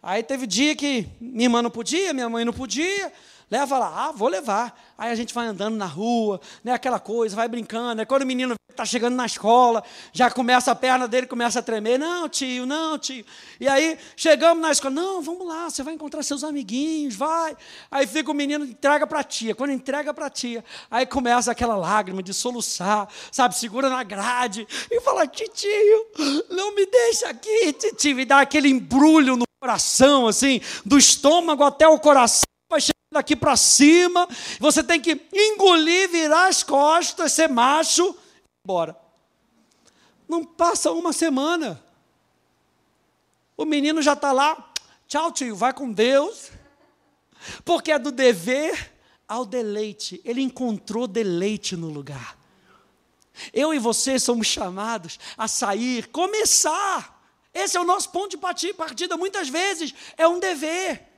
Aí 0.03 0.21
teve 0.21 0.45
dia 0.45 0.75
que 0.75 1.07
minha 1.19 1.45
irmã 1.45 1.63
não 1.63 1.71
podia, 1.71 2.13
minha 2.13 2.29
mãe 2.29 2.45
não 2.45 2.53
podia. 2.53 3.11
Leva 3.49 3.79
lá, 3.79 4.07
ah, 4.07 4.11
vou 4.11 4.27
levar. 4.27 4.79
Aí 4.97 5.11
a 5.11 5.15
gente 5.15 5.33
vai 5.33 5.47
andando 5.47 5.75
na 5.75 5.85
rua, 5.85 6.39
né, 6.63 6.71
aquela 6.71 6.99
coisa, 6.99 7.35
vai 7.35 7.47
brincando. 7.47 7.99
Aí 7.99 8.05
quando 8.05 8.21
o 8.21 8.25
menino 8.25 8.55
está 8.69 8.85
chegando 8.85 9.15
na 9.15 9.25
escola, 9.25 9.83
já 10.13 10.29
começa 10.29 10.71
a 10.71 10.75
perna 10.75 11.07
dele, 11.07 11.25
começa 11.25 11.59
a 11.59 11.61
tremer. 11.61 11.97
Não, 11.97 12.29
tio, 12.29 12.65
não, 12.65 12.97
tio. 12.97 13.25
E 13.59 13.67
aí 13.67 13.97
chegamos 14.15 14.61
na 14.61 14.71
escola, 14.71 14.93
não, 14.93 15.21
vamos 15.21 15.47
lá, 15.47 15.69
você 15.69 15.81
vai 15.81 15.95
encontrar 15.95 16.21
seus 16.21 16.43
amiguinhos, 16.43 17.15
vai. 17.15 17.57
Aí 17.89 18.05
fica 18.05 18.29
o 18.29 18.33
menino, 18.33 18.63
entrega 18.65 19.07
para 19.07 19.21
a 19.21 19.23
tia. 19.23 19.55
Quando 19.55 19.71
entrega 19.71 20.13
para 20.13 20.27
a 20.27 20.29
tia, 20.29 20.63
aí 20.89 21.05
começa 21.05 21.51
aquela 21.51 21.75
lágrima 21.75 22.21
de 22.21 22.33
soluçar, 22.33 23.07
sabe, 23.31 23.55
segura 23.55 23.89
na 23.89 24.03
grade 24.03 24.67
e 24.91 25.01
fala, 25.01 25.25
tio, 25.27 26.07
não 26.49 26.75
me 26.75 26.85
deixa 26.85 27.29
aqui, 27.29 27.73
tio. 27.97 28.19
E 28.19 28.25
dá 28.25 28.41
aquele 28.41 28.69
embrulho 28.69 29.35
no 29.35 29.45
coração, 29.59 30.27
assim, 30.27 30.61
do 30.85 30.97
estômago 30.97 31.63
até 31.63 31.87
o 31.87 31.99
coração 31.99 32.48
vai 32.69 32.79
chegar 32.79 32.93
daqui 33.11 33.35
para 33.35 33.57
cima, 33.57 34.27
você 34.59 34.83
tem 34.83 35.01
que 35.01 35.19
engolir, 35.33 36.09
virar 36.09 36.47
as 36.47 36.61
costas, 36.61 37.33
ser 37.33 37.49
macho, 37.49 38.15
embora. 38.63 38.95
Não 40.27 40.45
passa 40.45 40.91
uma 40.91 41.11
semana. 41.11 41.83
O 43.57 43.65
menino 43.65 44.01
já 44.01 44.13
está 44.13 44.31
lá, 44.31 44.71
tchau 45.07 45.31
tio, 45.31 45.55
vai 45.55 45.73
com 45.73 45.91
Deus, 45.91 46.51
porque 47.65 47.91
é 47.91 47.97
do 47.97 48.11
dever 48.11 48.93
ao 49.27 49.45
deleite, 49.45 50.21
ele 50.23 50.41
encontrou 50.41 51.07
deleite 51.07 51.75
no 51.75 51.89
lugar. 51.89 52.37
Eu 53.51 53.73
e 53.73 53.79
você 53.79 54.19
somos 54.19 54.47
chamados 54.47 55.17
a 55.37 55.47
sair, 55.47 56.07
começar. 56.07 57.17
Esse 57.53 57.77
é 57.77 57.79
o 57.79 57.85
nosso 57.85 58.11
ponto 58.11 58.31
de 58.31 58.37
partida, 58.73 59.17
muitas 59.17 59.49
vezes 59.49 59.93
é 60.15 60.27
um 60.27 60.39
dever. 60.39 61.08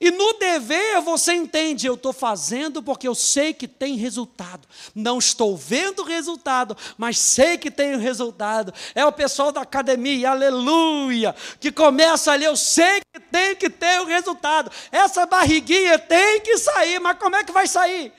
E 0.00 0.10
no 0.10 0.34
dever 0.34 1.00
você 1.00 1.32
entende, 1.32 1.86
eu 1.86 1.94
estou 1.94 2.12
fazendo 2.12 2.82
porque 2.82 3.08
eu 3.08 3.14
sei 3.14 3.54
que 3.54 3.66
tem 3.66 3.96
resultado. 3.96 4.68
Não 4.94 5.18
estou 5.18 5.56
vendo 5.56 6.02
resultado, 6.02 6.76
mas 6.98 7.18
sei 7.18 7.56
que 7.56 7.70
tem 7.70 7.96
resultado. 7.96 8.74
É 8.94 9.04
o 9.06 9.12
pessoal 9.12 9.50
da 9.50 9.62
academia, 9.62 10.30
aleluia, 10.30 11.34
que 11.58 11.72
começa 11.72 12.32
ali, 12.32 12.44
eu 12.44 12.56
sei 12.56 13.00
que 13.12 13.20
tem 13.20 13.56
que 13.56 13.70
ter 13.70 14.00
o 14.00 14.06
resultado. 14.06 14.70
Essa 14.92 15.24
barriguinha 15.24 15.98
tem 15.98 16.40
que 16.40 16.58
sair, 16.58 17.00
mas 17.00 17.18
como 17.18 17.36
é 17.36 17.44
que 17.44 17.52
vai 17.52 17.66
sair? 17.66 18.12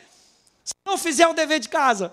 Se 0.64 0.74
não 0.86 0.98
fizer 0.98 1.28
o 1.28 1.34
dever 1.34 1.60
de 1.60 1.70
casa. 1.70 2.12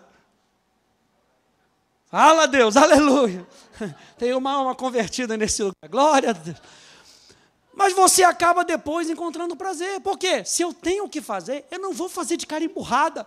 Fala 2.10 2.46
Deus, 2.46 2.76
aleluia. 2.76 3.44
Tem 4.16 4.32
uma 4.34 4.52
alma 4.52 4.74
convertida 4.74 5.36
nesse 5.36 5.64
lugar. 5.64 5.88
Glória 5.90 6.30
a 6.30 6.32
Deus. 6.32 6.56
Mas 7.76 7.92
você 7.92 8.22
acaba 8.22 8.64
depois 8.64 9.10
encontrando 9.10 9.56
prazer. 9.56 10.00
Por 10.00 10.18
quê? 10.18 10.44
Se 10.44 10.62
eu 10.62 10.72
tenho 10.72 11.04
o 11.04 11.08
que 11.08 11.20
fazer, 11.20 11.64
eu 11.70 11.78
não 11.78 11.92
vou 11.92 12.08
fazer 12.08 12.36
de 12.36 12.46
cara 12.46 12.64
emburrada. 12.64 13.26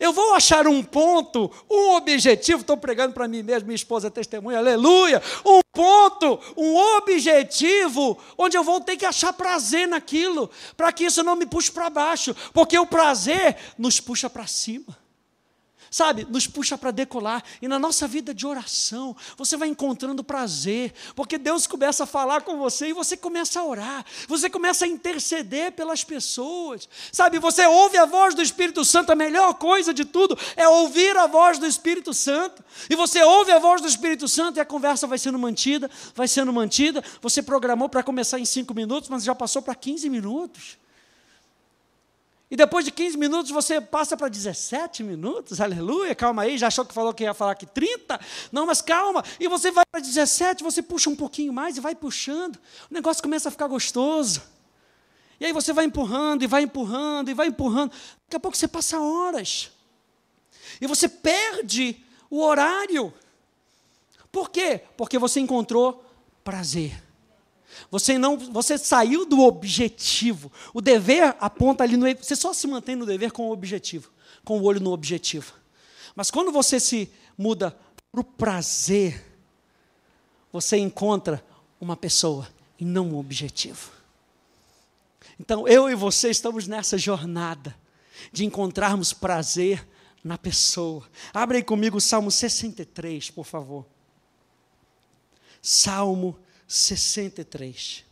Eu 0.00 0.12
vou 0.12 0.34
achar 0.34 0.66
um 0.66 0.82
ponto, 0.82 1.50
um 1.70 1.94
objetivo, 1.94 2.62
estou 2.62 2.76
pregando 2.76 3.14
para 3.14 3.28
mim 3.28 3.42
mesmo, 3.42 3.66
minha 3.66 3.76
esposa 3.76 4.08
é 4.08 4.10
testemunha, 4.10 4.58
aleluia. 4.58 5.22
Um 5.44 5.60
ponto, 5.72 6.40
um 6.56 6.76
objetivo, 6.96 8.18
onde 8.36 8.56
eu 8.56 8.64
vou 8.64 8.80
ter 8.80 8.96
que 8.96 9.06
achar 9.06 9.32
prazer 9.32 9.86
naquilo, 9.86 10.50
para 10.76 10.92
que 10.92 11.04
isso 11.04 11.22
não 11.22 11.36
me 11.36 11.46
puxe 11.46 11.70
para 11.70 11.88
baixo, 11.88 12.34
porque 12.52 12.76
o 12.76 12.86
prazer 12.86 13.56
nos 13.78 14.00
puxa 14.00 14.28
para 14.28 14.46
cima 14.46 15.05
sabe, 15.90 16.26
nos 16.28 16.46
puxa 16.46 16.76
para 16.76 16.90
decolar. 16.90 17.42
E 17.60 17.68
na 17.68 17.78
nossa 17.78 18.06
vida 18.06 18.34
de 18.34 18.46
oração, 18.46 19.16
você 19.36 19.56
vai 19.56 19.68
encontrando 19.68 20.24
prazer, 20.24 20.92
porque 21.14 21.38
Deus 21.38 21.66
começa 21.66 22.04
a 22.04 22.06
falar 22.06 22.42
com 22.42 22.56
você 22.56 22.88
e 22.88 22.92
você 22.92 23.16
começa 23.16 23.60
a 23.60 23.64
orar, 23.64 24.04
você 24.28 24.48
começa 24.50 24.84
a 24.84 24.88
interceder 24.88 25.72
pelas 25.72 26.04
pessoas, 26.04 26.88
sabe, 27.12 27.38
você 27.38 27.66
ouve 27.66 27.98
a 27.98 28.04
voz 28.04 28.34
do 28.34 28.42
Espírito 28.42 28.84
Santo, 28.84 29.12
a 29.12 29.14
melhor 29.16 29.54
coisa 29.54 29.92
de 29.92 30.04
tudo 30.04 30.38
é 30.56 30.68
ouvir 30.68 31.16
a 31.16 31.26
voz 31.26 31.58
do 31.58 31.66
Espírito 31.66 32.12
Santo, 32.12 32.64
e 32.88 32.96
você 32.96 33.22
ouve 33.22 33.52
a 33.52 33.58
voz 33.58 33.80
do 33.80 33.88
Espírito 33.88 34.28
Santo 34.28 34.58
e 34.58 34.60
a 34.60 34.64
conversa 34.64 35.06
vai 35.06 35.18
sendo 35.18 35.38
mantida, 35.38 35.90
vai 36.14 36.28
sendo 36.28 36.52
mantida. 36.52 37.02
Você 37.20 37.42
programou 37.42 37.88
para 37.88 38.02
começar 38.02 38.38
em 38.38 38.44
cinco 38.44 38.74
minutos, 38.74 39.08
mas 39.08 39.24
já 39.24 39.34
passou 39.34 39.62
para 39.62 39.74
15 39.74 40.08
minutos. 40.08 40.78
E 42.48 42.56
depois 42.56 42.84
de 42.84 42.92
15 42.92 43.16
minutos 43.18 43.50
você 43.50 43.80
passa 43.80 44.16
para 44.16 44.28
17 44.28 45.02
minutos, 45.02 45.60
aleluia, 45.60 46.14
calma 46.14 46.42
aí, 46.42 46.56
já 46.56 46.68
achou 46.68 46.84
que 46.84 46.94
falou 46.94 47.12
que 47.12 47.24
ia 47.24 47.34
falar 47.34 47.56
que 47.56 47.66
30? 47.66 48.20
Não, 48.52 48.64
mas 48.64 48.80
calma, 48.80 49.24
e 49.40 49.48
você 49.48 49.72
vai 49.72 49.84
para 49.90 50.00
17, 50.00 50.62
você 50.62 50.80
puxa 50.80 51.10
um 51.10 51.16
pouquinho 51.16 51.52
mais 51.52 51.76
e 51.76 51.80
vai 51.80 51.94
puxando, 51.94 52.56
o 52.88 52.94
negócio 52.94 53.20
começa 53.20 53.48
a 53.48 53.50
ficar 53.50 53.66
gostoso. 53.66 54.42
E 55.40 55.44
aí 55.44 55.52
você 55.52 55.72
vai 55.72 55.84
empurrando, 55.84 56.44
e 56.44 56.46
vai 56.46 56.62
empurrando, 56.62 57.30
e 57.30 57.34
vai 57.34 57.48
empurrando, 57.48 57.90
daqui 57.90 58.36
a 58.36 58.40
pouco 58.40 58.56
você 58.56 58.68
passa 58.68 59.00
horas. 59.00 59.70
E 60.80 60.86
você 60.86 61.08
perde 61.08 62.02
o 62.30 62.40
horário. 62.42 63.12
Por 64.30 64.50
quê? 64.50 64.82
Porque 64.96 65.18
você 65.18 65.40
encontrou 65.40 66.04
prazer. 66.44 67.05
Você 67.90 68.18
não, 68.18 68.36
você 68.36 68.78
saiu 68.78 69.26
do 69.26 69.40
objetivo. 69.40 70.50
O 70.72 70.80
dever 70.80 71.36
aponta 71.40 71.84
ali 71.84 71.96
no, 71.96 72.06
você 72.16 72.36
só 72.36 72.52
se 72.52 72.66
mantém 72.66 72.96
no 72.96 73.06
dever 73.06 73.32
com 73.32 73.48
o 73.48 73.52
objetivo, 73.52 74.10
com 74.44 74.58
o 74.58 74.64
olho 74.64 74.80
no 74.80 74.92
objetivo. 74.92 75.52
Mas 76.14 76.30
quando 76.30 76.50
você 76.50 76.80
se 76.80 77.10
muda 77.36 77.76
para 78.10 78.20
o 78.20 78.24
prazer, 78.24 79.22
você 80.52 80.78
encontra 80.78 81.44
uma 81.80 81.96
pessoa 81.96 82.48
e 82.78 82.84
não 82.84 83.10
um 83.10 83.18
objetivo. 83.18 83.90
Então, 85.38 85.68
eu 85.68 85.90
e 85.90 85.94
você 85.94 86.30
estamos 86.30 86.66
nessa 86.66 86.96
jornada 86.96 87.76
de 88.32 88.44
encontrarmos 88.44 89.12
prazer 89.12 89.86
na 90.24 90.38
pessoa. 90.38 91.06
Abre 91.32 91.58
aí 91.58 91.62
comigo 91.62 91.98
o 91.98 92.00
Salmo 92.00 92.30
63, 92.30 93.30
por 93.30 93.44
favor. 93.44 93.84
Salmo 95.60 96.38
63. 96.66 98.04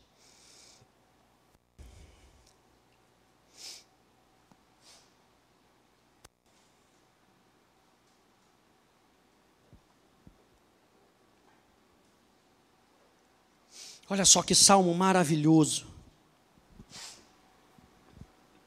Olha 14.09 14.25
só 14.25 14.43
que 14.43 14.55
salmo 14.55 14.95
maravilhoso. 14.95 15.87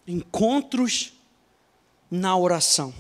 Encontros 0.06 1.14
na 2.10 2.36
oração. 2.36 2.94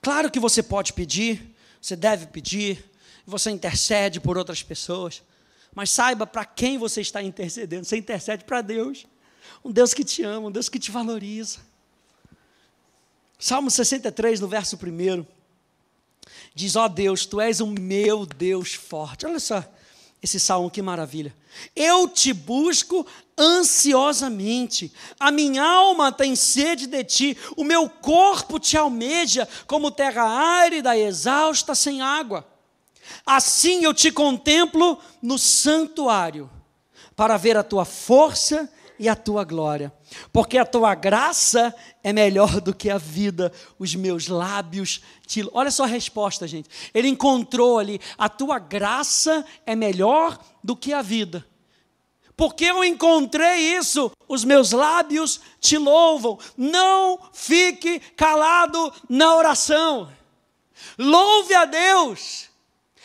Claro 0.00 0.30
que 0.30 0.38
você 0.38 0.62
pode 0.62 0.92
pedir, 0.92 1.54
você 1.80 1.96
deve 1.96 2.26
pedir, 2.26 2.93
você 3.26 3.50
intercede 3.50 4.20
por 4.20 4.36
outras 4.36 4.62
pessoas, 4.62 5.22
mas 5.74 5.90
saiba 5.90 6.26
para 6.26 6.44
quem 6.44 6.78
você 6.78 7.00
está 7.00 7.22
intercedendo. 7.22 7.84
Você 7.84 7.96
intercede 7.96 8.44
para 8.44 8.60
Deus, 8.60 9.06
um 9.64 9.72
Deus 9.72 9.92
que 9.92 10.04
te 10.04 10.22
ama, 10.22 10.48
um 10.48 10.52
Deus 10.52 10.68
que 10.68 10.78
te 10.78 10.90
valoriza. 10.90 11.58
Salmo 13.38 13.70
63, 13.70 14.40
no 14.40 14.48
verso 14.48 14.76
1, 14.76 15.26
diz: 16.54 16.76
Ó 16.76 16.84
oh 16.84 16.88
Deus, 16.88 17.26
tu 17.26 17.40
és 17.40 17.60
o 17.60 17.66
meu 17.66 18.24
Deus 18.24 18.74
forte. 18.74 19.26
Olha 19.26 19.40
só 19.40 19.64
esse 20.22 20.40
salmo, 20.40 20.70
que 20.70 20.80
maravilha. 20.80 21.34
Eu 21.76 22.08
te 22.08 22.32
busco 22.32 23.06
ansiosamente, 23.36 24.90
a 25.20 25.30
minha 25.30 25.62
alma 25.62 26.10
tem 26.10 26.34
sede 26.34 26.86
de 26.86 27.04
ti, 27.04 27.36
o 27.56 27.64
meu 27.64 27.90
corpo 27.90 28.58
te 28.58 28.76
almeja 28.76 29.46
como 29.66 29.90
terra 29.90 30.22
árida 30.22 30.96
exausta 30.96 31.74
sem 31.74 32.00
água. 32.00 32.53
Assim 33.24 33.84
eu 33.84 33.94
te 33.94 34.10
contemplo 34.10 34.98
no 35.22 35.38
santuário, 35.38 36.50
para 37.16 37.36
ver 37.36 37.56
a 37.56 37.62
tua 37.62 37.84
força 37.84 38.68
e 38.98 39.08
a 39.08 39.16
tua 39.16 39.44
glória, 39.44 39.92
porque 40.32 40.56
a 40.56 40.64
tua 40.64 40.94
graça 40.94 41.74
é 42.02 42.12
melhor 42.12 42.60
do 42.60 42.74
que 42.74 42.90
a 42.90 42.98
vida, 42.98 43.52
os 43.78 43.94
meus 43.94 44.28
lábios 44.28 45.00
te. 45.26 45.44
Olha 45.52 45.70
só 45.70 45.84
a 45.84 45.88
resposta, 45.88 46.46
gente. 46.46 46.68
Ele 46.92 47.08
encontrou 47.08 47.78
ali: 47.78 48.00
a 48.16 48.28
tua 48.28 48.58
graça 48.58 49.44
é 49.66 49.74
melhor 49.74 50.38
do 50.62 50.76
que 50.76 50.92
a 50.92 51.02
vida. 51.02 51.44
Porque 52.36 52.64
eu 52.64 52.82
encontrei 52.82 53.76
isso, 53.76 54.10
os 54.26 54.44
meus 54.44 54.72
lábios 54.72 55.40
te 55.60 55.78
louvam. 55.78 56.38
Não 56.56 57.18
fique 57.32 58.00
calado 58.16 58.92
na 59.08 59.36
oração. 59.36 60.10
Louve 60.98 61.54
a 61.54 61.64
Deus. 61.64 62.50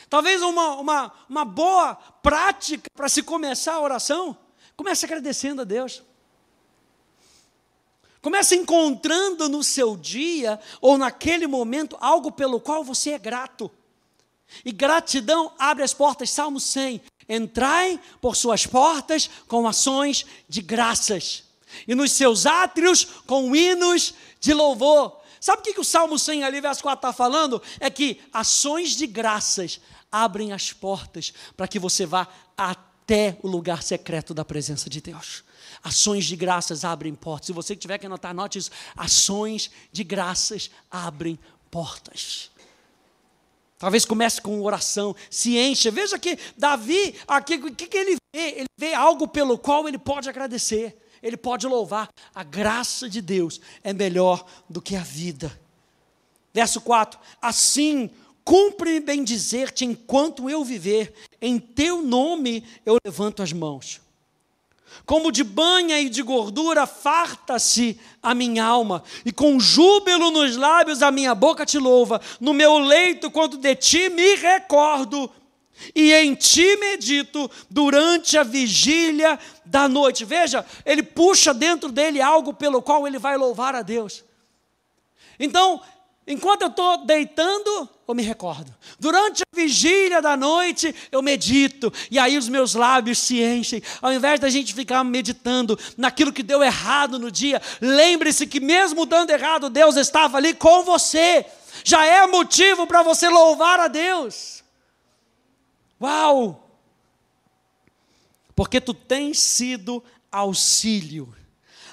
Talvez 0.09 0.41
uma, 0.41 0.75
uma, 0.75 1.11
uma 1.29 1.45
boa 1.45 1.95
prática 1.95 2.89
para 2.95 3.07
se 3.07 3.21
começar 3.21 3.73
a 3.73 3.81
oração, 3.81 4.35
comece 4.75 5.05
agradecendo 5.05 5.61
a 5.61 5.65
Deus. 5.65 6.01
Comece 8.21 8.55
encontrando 8.55 9.47
no 9.47 9.63
seu 9.63 9.95
dia 9.95 10.59
ou 10.81 10.97
naquele 10.97 11.47
momento 11.47 11.95
algo 12.01 12.31
pelo 12.31 12.59
qual 12.59 12.83
você 12.83 13.11
é 13.11 13.19
grato. 13.19 13.71
E 14.65 14.71
gratidão 14.71 15.53
abre 15.57 15.83
as 15.83 15.93
portas, 15.93 16.31
Salmo 16.31 16.59
100. 16.59 17.01
Entrai 17.29 17.99
por 18.19 18.35
suas 18.35 18.65
portas 18.65 19.29
com 19.47 19.67
ações 19.67 20.25
de 20.49 20.61
graças, 20.61 21.43
e 21.87 21.93
nos 21.93 22.11
seus 22.13 22.47
átrios 22.47 23.05
com 23.27 23.55
hinos 23.55 24.15
de 24.39 24.53
louvor. 24.53 25.19
Sabe 25.39 25.61
o 25.61 25.63
que, 25.63 25.73
que 25.75 25.79
o 25.79 25.85
Salmo 25.85 26.17
100 26.19 26.43
ali, 26.43 26.59
verso 26.59 26.81
4 26.81 26.97
está 26.97 27.13
falando? 27.13 27.61
É 27.79 27.89
que 27.89 28.19
ações 28.33 28.95
de 28.95 29.07
graças 29.07 29.79
abrem 30.11 30.51
as 30.51 30.73
portas 30.73 31.33
para 31.55 31.67
que 31.67 31.79
você 31.79 32.05
vá 32.05 32.27
até 32.57 33.37
o 33.41 33.47
lugar 33.47 33.83
secreto 33.83 34.33
da 34.33 34.45
presença 34.45 34.89
de 34.89 35.01
Deus. 35.01 35.43
Ações 35.83 36.25
de 36.25 36.35
graças 36.35 36.83
abrem 36.83 37.15
portas. 37.15 37.47
Se 37.47 37.53
você 37.53 37.75
tiver 37.75 37.97
que 37.97 38.05
anotar, 38.05 38.31
anote 38.31 38.57
isso. 38.57 38.71
Ações 38.95 39.71
de 39.91 40.03
graças 40.03 40.69
abrem 40.91 41.39
portas. 41.71 42.51
Talvez 43.77 44.03
comece 44.03 44.41
com 44.41 44.61
oração, 44.61 45.15
se 45.29 45.57
encha. 45.57 45.89
Veja 45.89 46.19
que 46.19 46.37
Davi, 46.57 47.15
aqui, 47.25 47.55
o 47.55 47.73
que, 47.73 47.87
que 47.87 47.97
ele 47.97 48.17
vê? 48.35 48.59
Ele 48.59 48.67
vê 48.77 48.93
algo 48.93 49.25
pelo 49.25 49.57
qual 49.57 49.87
ele 49.87 49.97
pode 49.97 50.27
agradecer, 50.27 50.97
ele 51.23 51.37
pode 51.37 51.65
louvar. 51.65 52.09
A 52.35 52.43
graça 52.43 53.09
de 53.09 53.21
Deus 53.21 53.61
é 53.81 53.93
melhor 53.93 54.45
do 54.69 54.81
que 54.81 54.97
a 54.97 55.01
vida. 55.01 55.57
Verso 56.53 56.81
4: 56.81 57.17
Assim 57.41 58.09
Cumpre-me 58.43 58.99
bem 58.99 59.23
dizer-te 59.23 59.85
enquanto 59.85 60.49
eu 60.49 60.63
viver, 60.63 61.13
em 61.41 61.59
teu 61.59 62.01
nome 62.01 62.63
eu 62.85 62.97
levanto 63.03 63.43
as 63.43 63.53
mãos. 63.53 64.01
Como 65.05 65.31
de 65.31 65.43
banha 65.43 65.99
e 65.99 66.09
de 66.09 66.21
gordura 66.21 66.85
farta-se 66.87 67.99
a 68.21 68.33
minha 68.33 68.63
alma, 68.63 69.03
e 69.23 69.31
com 69.31 69.59
júbilo 69.59 70.31
nos 70.31 70.55
lábios 70.55 71.01
a 71.01 71.11
minha 71.11 71.35
boca 71.35 71.65
te 71.65 71.77
louva. 71.77 72.19
No 72.39 72.53
meu 72.53 72.79
leito, 72.79 73.29
quando 73.29 73.57
de 73.57 73.75
ti 73.75 74.09
me 74.09 74.35
recordo, 74.35 75.31
e 75.95 76.13
em 76.13 76.35
ti 76.35 76.75
medito 76.77 77.49
durante 77.69 78.37
a 78.37 78.43
vigília 78.43 79.39
da 79.65 79.87
noite. 79.87 80.25
Veja, 80.25 80.65
ele 80.85 81.03
puxa 81.03 81.53
dentro 81.53 81.91
dele 81.91 82.21
algo 82.21 82.53
pelo 82.53 82.81
qual 82.81 83.07
ele 83.07 83.17
vai 83.17 83.37
louvar 83.37 83.75
a 83.75 83.81
Deus. 83.81 84.23
Então, 85.39 85.81
Enquanto 86.31 86.61
eu 86.61 86.67
estou 86.67 87.07
deitando, 87.07 87.89
eu 88.07 88.13
me 88.13 88.21
recordo. 88.21 88.71
Durante 88.99 89.41
a 89.41 89.55
vigília 89.55 90.21
da 90.21 90.37
noite, 90.37 90.93
eu 91.11 91.23
medito. 91.23 91.91
E 92.11 92.19
aí 92.19 92.37
os 92.37 92.47
meus 92.47 92.75
lábios 92.75 93.17
se 93.17 93.41
enchem. 93.41 93.81
Ao 93.99 94.13
invés 94.13 94.39
da 94.39 94.47
gente 94.47 94.75
ficar 94.75 95.03
meditando 95.03 95.77
naquilo 95.97 96.31
que 96.31 96.43
deu 96.43 96.61
errado 96.61 97.17
no 97.17 97.31
dia, 97.31 97.59
lembre-se 97.81 98.45
que 98.45 98.59
mesmo 98.59 99.07
dando 99.07 99.31
errado, 99.31 99.71
Deus 99.71 99.95
estava 99.95 100.37
ali 100.37 100.53
com 100.53 100.83
você. 100.83 101.43
Já 101.83 102.05
é 102.05 102.27
motivo 102.27 102.85
para 102.85 103.01
você 103.01 103.27
louvar 103.27 103.79
a 103.79 103.87
Deus. 103.87 104.63
Uau! 105.99 106.69
Porque 108.55 108.79
tu 108.79 108.93
tens 108.93 109.39
sido 109.39 110.03
auxílio 110.31 111.33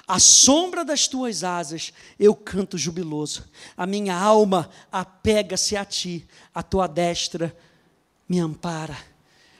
à 0.07 0.19
sombra 0.19 0.85
das 0.85 1.07
tuas 1.07 1.43
asas 1.43 1.91
eu 2.17 2.33
canto 2.33 2.77
jubiloso. 2.77 3.43
A 3.75 3.85
minha 3.85 4.17
alma 4.17 4.69
apega-se 4.91 5.75
a 5.75 5.83
ti, 5.83 6.25
a 6.55 6.63
tua 6.63 6.87
destra 6.87 7.55
me 8.27 8.39
ampara. 8.39 8.97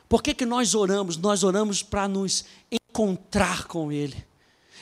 Por 0.07 0.23
que, 0.23 0.33
que 0.33 0.45
nós 0.45 0.73
oramos? 0.73 1.17
Nós 1.17 1.43
oramos 1.43 1.83
para 1.83 2.07
nos 2.07 2.45
encontrar 2.71 3.65
com 3.65 3.91
Ele. 3.91 4.25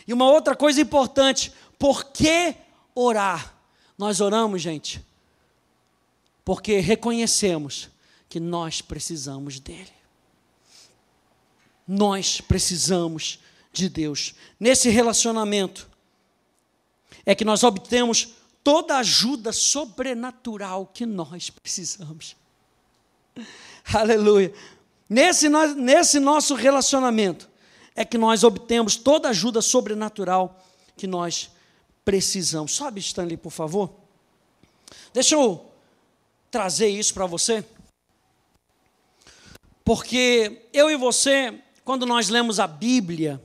E 0.08 0.13
uma 0.13 0.30
outra 0.30 0.56
coisa 0.56 0.80
importante, 0.80 1.51
por 1.80 2.06
que 2.12 2.56
orar? 2.93 3.56
Nós 3.97 4.21
oramos, 4.21 4.62
gente, 4.62 5.04
porque 6.43 6.80
reconhecemos 6.80 7.89
que 8.30 8.39
nós 8.39 8.82
precisamos 8.82 9.60
dEle. 9.60 9.93
Nós 11.88 12.39
precisamos 12.41 13.39
de 13.75 13.89
Deus. 13.89 14.33
Nesse 14.59 14.89
relacionamento 14.89 15.89
é 17.25 17.35
que 17.35 17.45
nós 17.45 17.63
obtemos 17.63 18.29
toda 18.63 18.95
a 18.95 19.00
ajuda 19.00 19.52
sobrenatural 19.52 20.87
que 20.93 21.06
nós 21.06 21.50
precisamos. 21.50 22.35
Aleluia. 23.93 24.54
Nesse, 25.08 25.50
nesse 25.50 26.19
nosso 26.19 26.56
relacionamento 26.56 27.50
é 27.95 28.04
que 28.04 28.17
nós 28.17 28.43
obtemos 28.43 28.95
toda 28.95 29.27
a 29.27 29.31
ajuda 29.31 29.62
sobrenatural 29.62 30.63
que 30.97 31.06
nós 31.06 31.52
precisamos. 32.04 32.73
Sobe, 32.73 33.00
Stanley, 33.00 33.37
por 33.37 33.52
favor. 33.52 33.91
Deixa 35.13 35.35
eu 35.35 35.71
trazer 36.50 36.87
isso 36.87 37.13
para 37.13 37.25
você. 37.25 37.63
Porque 39.83 40.67
eu 40.73 40.89
e 40.89 40.97
você, 40.97 41.62
quando 41.83 42.06
nós 42.06 42.29
lemos 42.29 42.60
a 42.60 42.65
Bíblia, 42.65 43.41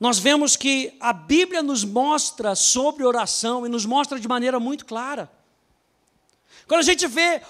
nós 0.00 0.18
vemos 0.18 0.56
que 0.56 0.96
a 1.00 1.12
Bíblia 1.12 1.62
nos 1.62 1.82
mostra 1.82 2.54
sobre 2.54 3.04
oração 3.04 3.66
e 3.66 3.68
nos 3.68 3.84
mostra 3.84 4.20
de 4.20 4.28
maneira 4.28 4.60
muito 4.60 4.86
clara. 4.86 5.30
Quando 6.68 6.80
a 6.80 6.84
gente 6.84 7.06
vê 7.06 7.42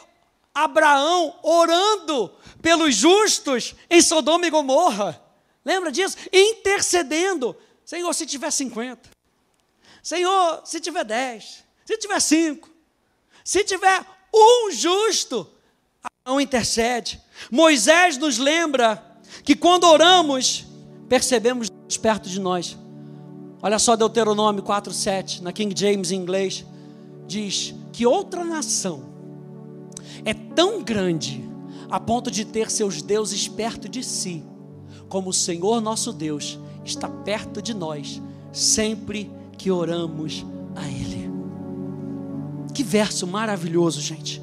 Abraão 0.54 1.38
orando 1.42 2.34
pelos 2.62 2.94
justos 2.94 3.74
em 3.90 4.00
Sodoma 4.00 4.46
e 4.46 4.50
Gomorra, 4.50 5.22
lembra 5.64 5.92
disso? 5.92 6.16
Intercedendo. 6.32 7.54
Senhor, 7.84 8.12
se 8.14 8.24
tiver 8.24 8.50
50. 8.50 9.10
Senhor, 10.02 10.62
se 10.64 10.80
tiver 10.80 11.04
10. 11.04 11.64
Se 11.84 11.98
tiver 11.98 12.20
5. 12.20 12.70
Se 13.44 13.64
tiver 13.64 14.04
um 14.34 14.70
justo, 14.70 15.50
não 16.24 16.40
intercede. 16.40 17.20
Moisés 17.50 18.16
nos 18.16 18.38
lembra 18.38 19.04
que 19.44 19.54
quando 19.54 19.84
oramos, 19.84 20.64
percebemos 21.08 21.68
Deus 21.70 21.96
perto 21.96 22.28
de 22.28 22.40
nós. 22.40 22.76
Olha 23.62 23.78
só 23.78 23.96
Deuteronômio 23.96 24.62
4:7, 24.62 25.42
na 25.42 25.52
King 25.52 25.74
James 25.78 26.10
em 26.10 26.20
inglês, 26.20 26.64
diz 27.26 27.74
que 27.92 28.06
outra 28.06 28.44
nação 28.44 29.02
é 30.24 30.32
tão 30.32 30.82
grande 30.82 31.48
a 31.90 31.98
ponto 31.98 32.30
de 32.30 32.44
ter 32.44 32.70
seus 32.70 33.02
deuses 33.02 33.48
perto 33.48 33.88
de 33.88 34.02
si, 34.04 34.44
como 35.08 35.30
o 35.30 35.32
Senhor 35.32 35.80
nosso 35.80 36.12
Deus 36.12 36.58
está 36.84 37.08
perto 37.08 37.60
de 37.62 37.74
nós 37.74 38.20
sempre 38.52 39.30
que 39.56 39.70
oramos 39.70 40.44
a 40.76 40.86
Ele. 40.86 41.30
Que 42.72 42.82
verso 42.82 43.26
maravilhoso, 43.26 44.00
gente. 44.00 44.40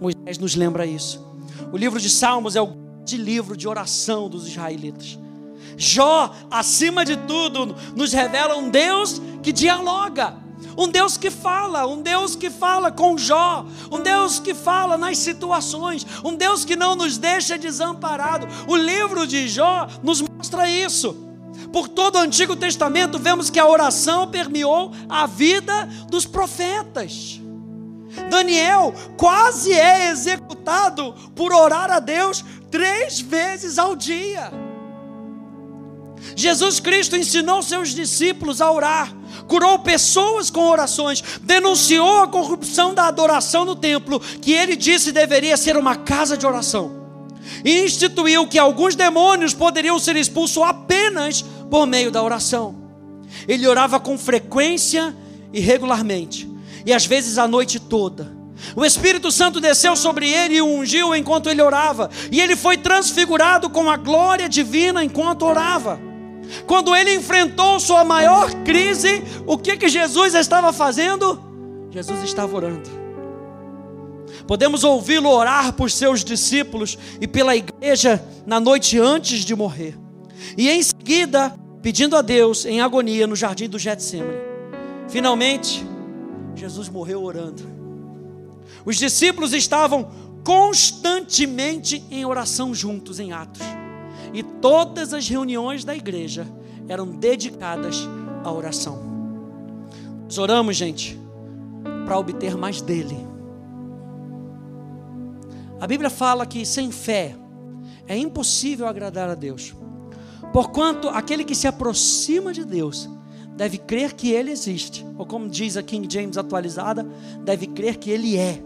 Moisés 0.00 0.38
nos 0.38 0.54
lembra 0.54 0.86
isso. 0.86 1.24
O 1.72 1.76
livro 1.76 2.00
de 2.00 2.08
Salmos 2.08 2.56
é 2.56 2.62
o 2.62 2.72
grande 3.04 3.16
livro 3.16 3.56
de 3.56 3.68
oração 3.68 4.28
dos 4.28 4.46
israelitas. 4.46 5.18
Jó, 5.78 6.34
acima 6.50 7.04
de 7.04 7.16
tudo, 7.16 7.74
nos 7.94 8.12
revela 8.12 8.56
um 8.56 8.68
Deus 8.68 9.22
que 9.42 9.52
dialoga, 9.52 10.36
um 10.76 10.88
Deus 10.88 11.16
que 11.16 11.30
fala, 11.30 11.86
um 11.86 12.02
Deus 12.02 12.34
que 12.34 12.50
fala 12.50 12.90
com 12.90 13.16
Jó, 13.16 13.64
um 13.90 14.00
Deus 14.00 14.40
que 14.40 14.54
fala 14.54 14.98
nas 14.98 15.18
situações, 15.18 16.04
um 16.24 16.34
Deus 16.34 16.64
que 16.64 16.74
não 16.74 16.96
nos 16.96 17.16
deixa 17.16 17.56
desamparado. 17.56 18.48
O 18.66 18.76
livro 18.76 19.24
de 19.24 19.48
Jó 19.48 19.88
nos 20.02 20.20
mostra 20.20 20.68
isso. 20.68 21.16
Por 21.72 21.88
todo 21.88 22.16
o 22.16 22.20
Antigo 22.20 22.56
Testamento, 22.56 23.18
vemos 23.18 23.48
que 23.48 23.58
a 23.58 23.66
oração 23.66 24.28
permeou 24.28 24.92
a 25.08 25.26
vida 25.26 25.88
dos 26.08 26.26
profetas. 26.26 27.40
Daniel 28.30 28.92
quase 29.16 29.72
é 29.72 30.10
executado 30.10 31.14
por 31.36 31.52
orar 31.52 31.90
a 31.90 32.00
Deus 32.00 32.44
três 32.70 33.20
vezes 33.20 33.78
ao 33.78 33.94
dia. 33.94 34.67
Jesus 36.38 36.78
Cristo 36.78 37.16
ensinou 37.16 37.64
seus 37.64 37.88
discípulos 37.88 38.60
a 38.60 38.70
orar, 38.70 39.12
curou 39.48 39.76
pessoas 39.80 40.48
com 40.48 40.68
orações, 40.68 41.20
denunciou 41.42 42.22
a 42.22 42.28
corrupção 42.28 42.94
da 42.94 43.08
adoração 43.08 43.64
no 43.64 43.74
templo, 43.74 44.20
que 44.20 44.52
ele 44.52 44.76
disse 44.76 45.10
deveria 45.10 45.56
ser 45.56 45.76
uma 45.76 45.96
casa 45.96 46.36
de 46.36 46.46
oração, 46.46 46.92
e 47.64 47.80
instituiu 47.80 48.46
que 48.46 48.56
alguns 48.56 48.94
demônios 48.94 49.52
poderiam 49.52 49.98
ser 49.98 50.14
expulsos 50.14 50.62
apenas 50.62 51.42
por 51.68 51.88
meio 51.88 52.12
da 52.12 52.22
oração. 52.22 52.76
Ele 53.48 53.66
orava 53.66 53.98
com 53.98 54.16
frequência 54.16 55.16
e 55.52 55.58
regularmente, 55.58 56.48
e 56.86 56.92
às 56.92 57.04
vezes 57.04 57.36
a 57.36 57.48
noite 57.48 57.80
toda. 57.80 58.32
O 58.76 58.84
Espírito 58.84 59.32
Santo 59.32 59.58
desceu 59.58 59.96
sobre 59.96 60.30
ele 60.30 60.54
e 60.54 60.62
o 60.62 60.66
ungiu 60.66 61.16
enquanto 61.16 61.50
ele 61.50 61.62
orava, 61.62 62.08
e 62.30 62.40
ele 62.40 62.54
foi 62.54 62.76
transfigurado 62.76 63.68
com 63.68 63.90
a 63.90 63.96
glória 63.96 64.48
divina 64.48 65.02
enquanto 65.02 65.42
orava. 65.42 66.06
Quando 66.66 66.94
ele 66.94 67.14
enfrentou 67.14 67.78
sua 67.78 68.04
maior 68.04 68.52
crise, 68.64 69.22
o 69.46 69.58
que 69.58 69.76
que 69.76 69.88
Jesus 69.88 70.34
estava 70.34 70.72
fazendo? 70.72 71.42
Jesus 71.90 72.22
estava 72.22 72.54
orando. 72.54 72.88
Podemos 74.46 74.84
ouvi-lo 74.84 75.28
orar 75.28 75.72
por 75.72 75.90
seus 75.90 76.24
discípulos 76.24 76.98
e 77.20 77.26
pela 77.26 77.56
igreja 77.56 78.22
na 78.46 78.58
noite 78.60 78.98
antes 78.98 79.44
de 79.44 79.54
morrer. 79.54 79.94
E 80.56 80.68
em 80.68 80.82
seguida, 80.82 81.54
pedindo 81.82 82.16
a 82.16 82.22
Deus 82.22 82.64
em 82.64 82.80
agonia 82.80 83.26
no 83.26 83.36
jardim 83.36 83.68
do 83.68 83.78
Getsemane. 83.78 84.38
Finalmente, 85.08 85.84
Jesus 86.54 86.88
morreu 86.88 87.22
orando. 87.22 87.62
Os 88.84 88.96
discípulos 88.96 89.52
estavam 89.52 90.10
constantemente 90.44 92.02
em 92.10 92.24
oração 92.24 92.74
juntos 92.74 93.20
em 93.20 93.32
Atos. 93.32 93.62
E 94.32 94.42
todas 94.42 95.12
as 95.12 95.28
reuniões 95.28 95.84
da 95.84 95.94
igreja 95.94 96.46
eram 96.88 97.06
dedicadas 97.06 98.08
à 98.44 98.52
oração. 98.52 98.98
Nós 100.24 100.38
oramos, 100.38 100.76
gente, 100.76 101.18
para 102.04 102.18
obter 102.18 102.56
mais 102.56 102.80
dele. 102.80 103.16
A 105.80 105.86
Bíblia 105.86 106.10
fala 106.10 106.44
que 106.44 106.66
sem 106.66 106.90
fé 106.90 107.36
é 108.06 108.16
impossível 108.16 108.86
agradar 108.86 109.28
a 109.28 109.34
Deus. 109.34 109.74
Porquanto 110.52 111.08
aquele 111.08 111.44
que 111.44 111.54
se 111.54 111.66
aproxima 111.66 112.52
de 112.52 112.64
Deus 112.64 113.08
deve 113.56 113.78
crer 113.78 114.14
que 114.14 114.30
ele 114.30 114.50
existe, 114.50 115.04
ou 115.16 115.26
como 115.26 115.48
diz 115.48 115.76
a 115.76 115.82
King 115.82 116.08
James 116.12 116.38
atualizada, 116.38 117.06
deve 117.44 117.66
crer 117.66 117.96
que 117.96 118.10
ele 118.10 118.36
é, 118.36 118.62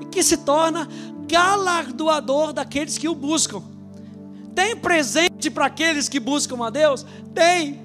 e 0.00 0.04
que 0.06 0.22
se 0.22 0.38
torna 0.38 0.88
galardoador 1.28 2.52
daqueles 2.52 2.96
que 2.96 3.08
o 3.08 3.14
buscam. 3.14 3.62
Tem 4.58 4.74
presente 4.74 5.52
para 5.52 5.66
aqueles 5.66 6.08
que 6.08 6.18
buscam 6.18 6.66
a 6.66 6.68
Deus? 6.68 7.06
Tem. 7.32 7.80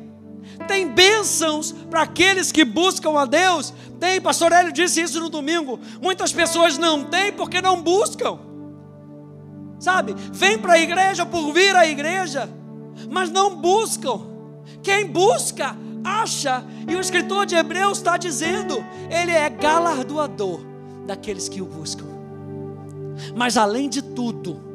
Tem 0.67 0.87
bênçãos 0.87 1.71
para 1.71 2.01
aqueles 2.01 2.51
que 2.51 2.65
buscam 2.65 3.15
a 3.15 3.25
Deus? 3.25 3.71
Tem. 3.99 4.19
Pastor 4.19 4.51
Hélio 4.51 4.73
disse 4.73 4.99
isso 4.99 5.19
no 5.19 5.29
domingo. 5.29 5.79
Muitas 6.01 6.33
pessoas 6.33 6.75
não 6.79 7.03
têm 7.03 7.31
porque 7.31 7.61
não 7.61 7.79
buscam. 7.79 8.39
Sabe? 9.79 10.15
Vem 10.31 10.57
para 10.57 10.73
a 10.73 10.79
igreja 10.79 11.27
por 11.27 11.53
vir 11.53 11.75
à 11.75 11.85
igreja, 11.85 12.49
mas 13.07 13.29
não 13.29 13.55
buscam. 13.55 14.21
Quem 14.81 15.05
busca, 15.05 15.77
acha. 16.03 16.65
E 16.89 16.95
o 16.95 16.99
escritor 16.99 17.45
de 17.45 17.53
Hebreus 17.53 17.99
está 17.99 18.17
dizendo: 18.17 18.83
ele 19.11 19.31
é 19.31 19.47
galardoador 19.47 20.59
daqueles 21.05 21.47
que 21.47 21.61
o 21.61 21.65
buscam. 21.65 22.07
Mas 23.35 23.57
além 23.57 23.87
de 23.87 24.01
tudo, 24.01 24.72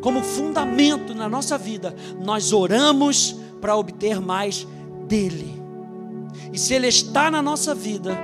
como 0.00 0.22
fundamento 0.22 1.14
na 1.14 1.28
nossa 1.28 1.58
vida, 1.58 1.94
nós 2.22 2.52
oramos 2.52 3.36
para 3.60 3.76
obter 3.76 4.20
mais 4.20 4.66
dele. 5.06 5.60
E 6.52 6.58
se 6.58 6.74
ele 6.74 6.88
está 6.88 7.30
na 7.30 7.42
nossa 7.42 7.74
vida, 7.74 8.16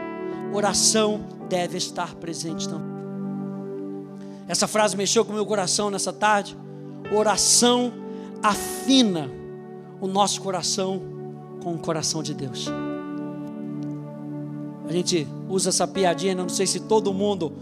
oração 0.53 1.21
deve 1.49 1.77
estar 1.77 2.15
presente 2.15 2.69
também. 2.69 2.97
Essa 4.49 4.67
frase 4.67 4.97
mexeu 4.97 5.25
com 5.25 5.33
o 5.33 5.35
meu 5.35 5.45
coração 5.45 5.91
nessa 5.91 6.13
tarde. 6.13 6.57
Oração 7.13 7.93
afina 8.43 9.31
o 10.01 10.07
nosso 10.07 10.41
coração 10.41 11.03
com 11.63 11.75
o 11.75 11.79
coração 11.79 12.23
de 12.23 12.33
Deus. 12.33 12.69
A 14.89 14.93
gente 14.93 15.27
usa 15.49 15.71
essa 15.71 15.87
piadinha, 15.87 16.35
não 16.35 16.49
sei 16.49 16.67
se 16.67 16.81
todo 16.81 17.13
mundo 17.13 17.53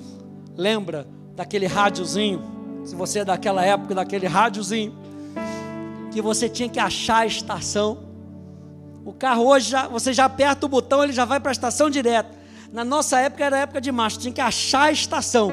lembra 0.56 1.08
daquele 1.34 1.66
rádiozinho 1.66 2.53
se 2.84 2.94
você 2.94 3.20
é 3.20 3.24
daquela 3.24 3.64
época, 3.64 3.94
daquele 3.94 4.26
rádiozinho, 4.26 4.94
que 6.12 6.20
você 6.20 6.48
tinha 6.48 6.68
que 6.68 6.78
achar 6.78 7.18
a 7.18 7.26
estação. 7.26 7.98
O 9.04 9.12
carro 9.12 9.46
hoje, 9.46 9.70
já, 9.70 9.88
você 9.88 10.12
já 10.12 10.26
aperta 10.26 10.66
o 10.66 10.68
botão, 10.68 11.02
ele 11.02 11.12
já 11.12 11.24
vai 11.24 11.40
para 11.40 11.50
a 11.50 11.52
estação 11.52 11.90
direto. 11.90 12.36
Na 12.72 12.84
nossa 12.84 13.18
época 13.18 13.44
era 13.44 13.58
época 13.58 13.80
de 13.80 13.90
marcha, 13.90 14.18
tinha 14.18 14.32
que 14.32 14.40
achar 14.40 14.84
a 14.84 14.92
estação. 14.92 15.52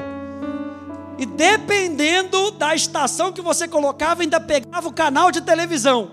E 1.18 1.26
dependendo 1.26 2.50
da 2.52 2.74
estação 2.74 3.32
que 3.32 3.40
você 3.40 3.68
colocava, 3.68 4.22
ainda 4.22 4.40
pegava 4.40 4.88
o 4.88 4.92
canal 4.92 5.30
de 5.30 5.40
televisão. 5.40 6.10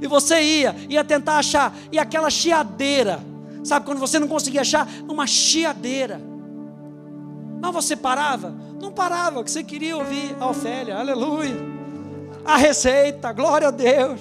E 0.00 0.06
você 0.06 0.40
ia, 0.40 0.74
ia 0.88 1.04
tentar 1.04 1.38
achar. 1.38 1.74
E 1.92 1.98
aquela 1.98 2.30
chiadeira. 2.30 3.20
Sabe 3.62 3.84
quando 3.84 3.98
você 3.98 4.18
não 4.18 4.26
conseguia 4.26 4.62
achar? 4.62 4.88
Uma 5.06 5.26
chiadeira. 5.26 6.20
Mas 7.60 7.72
você 7.72 7.94
parava? 7.94 8.54
Não 8.80 8.90
parava, 8.90 9.44
que 9.44 9.50
você 9.50 9.62
queria 9.62 9.96
ouvir 9.96 10.34
a 10.40 10.48
Ofélia, 10.48 10.96
aleluia. 10.96 11.54
A 12.44 12.56
receita, 12.56 13.30
glória 13.32 13.68
a 13.68 13.70
Deus. 13.70 14.18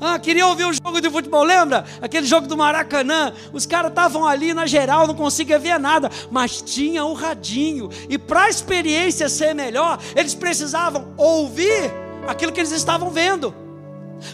Ah, 0.00 0.18
queria 0.18 0.46
ouvir 0.46 0.64
o 0.64 0.72
jogo 0.72 1.00
de 1.00 1.10
futebol, 1.10 1.42
lembra? 1.42 1.84
Aquele 2.00 2.26
jogo 2.26 2.46
do 2.46 2.56
Maracanã. 2.56 3.34
Os 3.52 3.66
caras 3.66 3.90
estavam 3.90 4.26
ali 4.26 4.54
na 4.54 4.64
geral, 4.64 5.06
não 5.06 5.14
conseguia 5.14 5.58
ver 5.58 5.78
nada, 5.78 6.10
mas 6.30 6.62
tinha 6.62 7.04
o 7.04 7.10
um 7.10 7.14
radinho. 7.14 7.90
E 8.08 8.16
para 8.16 8.44
a 8.44 8.48
experiência 8.48 9.28
ser 9.28 9.54
melhor, 9.54 9.98
eles 10.16 10.34
precisavam 10.34 11.12
ouvir 11.16 11.92
aquilo 12.26 12.52
que 12.52 12.60
eles 12.60 12.72
estavam 12.72 13.10
vendo. 13.10 13.67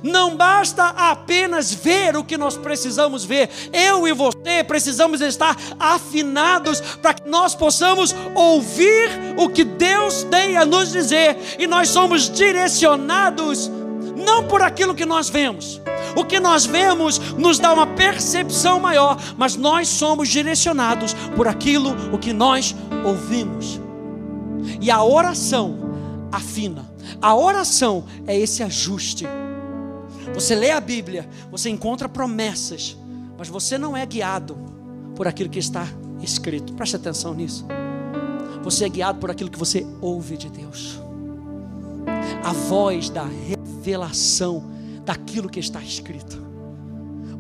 Não 0.02 0.36
basta 0.36 0.86
apenas 0.86 1.72
ver 1.72 2.16
o 2.16 2.24
que 2.24 2.36
nós 2.36 2.56
precisamos 2.56 3.24
ver. 3.24 3.50
Eu 3.72 4.06
e 4.06 4.12
você 4.12 4.64
precisamos 4.66 5.20
estar 5.20 5.56
afinados 5.78 6.80
para 6.80 7.14
que 7.14 7.28
nós 7.28 7.54
possamos 7.54 8.14
ouvir 8.34 9.10
o 9.36 9.48
que 9.48 9.64
Deus 9.64 10.24
tem 10.24 10.56
a 10.56 10.64
nos 10.64 10.92
dizer. 10.92 11.36
E 11.58 11.66
nós 11.66 11.88
somos 11.88 12.30
direcionados 12.30 13.70
não 14.16 14.44
por 14.44 14.62
aquilo 14.62 14.94
que 14.94 15.04
nós 15.04 15.28
vemos. 15.28 15.80
O 16.16 16.24
que 16.24 16.38
nós 16.38 16.64
vemos 16.64 17.18
nos 17.36 17.58
dá 17.58 17.72
uma 17.72 17.86
percepção 17.86 18.78
maior, 18.78 19.16
mas 19.36 19.56
nós 19.56 19.88
somos 19.88 20.28
direcionados 20.28 21.14
por 21.34 21.48
aquilo 21.48 21.94
o 22.12 22.18
que 22.18 22.32
nós 22.32 22.74
ouvimos. 23.04 23.80
E 24.80 24.90
a 24.90 25.02
oração 25.02 25.78
afina. 26.30 26.84
A 27.20 27.34
oração 27.34 28.04
é 28.26 28.38
esse 28.38 28.62
ajuste. 28.62 29.26
Você 30.34 30.54
lê 30.54 30.72
a 30.72 30.80
Bíblia, 30.80 31.28
você 31.50 31.70
encontra 31.70 32.08
promessas, 32.08 32.96
mas 33.38 33.48
você 33.48 33.78
não 33.78 33.96
é 33.96 34.04
guiado 34.04 34.56
por 35.14 35.28
aquilo 35.28 35.48
que 35.48 35.60
está 35.60 35.86
escrito. 36.20 36.74
Preste 36.74 36.96
atenção 36.96 37.34
nisso. 37.34 37.64
Você 38.62 38.84
é 38.84 38.88
guiado 38.88 39.20
por 39.20 39.30
aquilo 39.30 39.50
que 39.50 39.58
você 39.58 39.86
ouve 40.00 40.36
de 40.36 40.50
Deus. 40.50 41.00
A 42.42 42.52
voz 42.52 43.08
da 43.08 43.24
revelação 43.24 44.70
daquilo 45.04 45.48
que 45.48 45.60
está 45.60 45.80
escrito. 45.80 46.42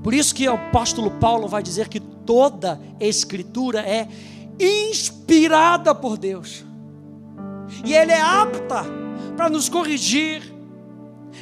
Por 0.02 0.14
isso 0.14 0.34
que 0.34 0.46
o 0.46 0.52
apóstolo 0.52 1.10
Paulo 1.12 1.48
vai 1.48 1.62
dizer 1.62 1.88
que 1.88 1.98
toda 1.98 2.80
escritura 3.00 3.80
é 3.80 4.06
inspirada 4.60 5.94
por 5.94 6.16
Deus. 6.16 6.64
E 7.84 7.92
ele 7.92 8.12
é 8.12 8.20
apta 8.20 8.84
para 9.36 9.48
nos 9.48 9.68
corrigir. 9.68 10.53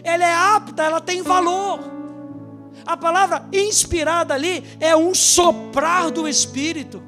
Ela 0.04 0.24
é 0.24 0.34
apta, 0.34 0.82
ela 0.82 1.00
tem 1.00 1.22
valor. 1.22 1.80
A 2.84 2.96
palavra 2.96 3.46
inspirada 3.52 4.34
ali 4.34 4.64
é 4.80 4.96
um 4.96 5.14
soprar 5.14 6.10
do 6.10 6.26
Espírito. 6.26 7.02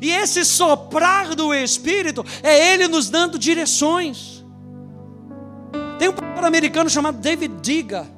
E 0.00 0.10
esse 0.10 0.44
soprar 0.44 1.34
do 1.34 1.54
Espírito 1.54 2.24
é 2.42 2.72
Ele 2.72 2.88
nos 2.88 3.08
dando 3.08 3.38
direções. 3.38 4.44
Tem 5.98 6.08
um 6.08 6.12
pastor 6.12 6.44
americano 6.44 6.90
chamado 6.90 7.18
David 7.18 7.54
Diga. 7.60 8.08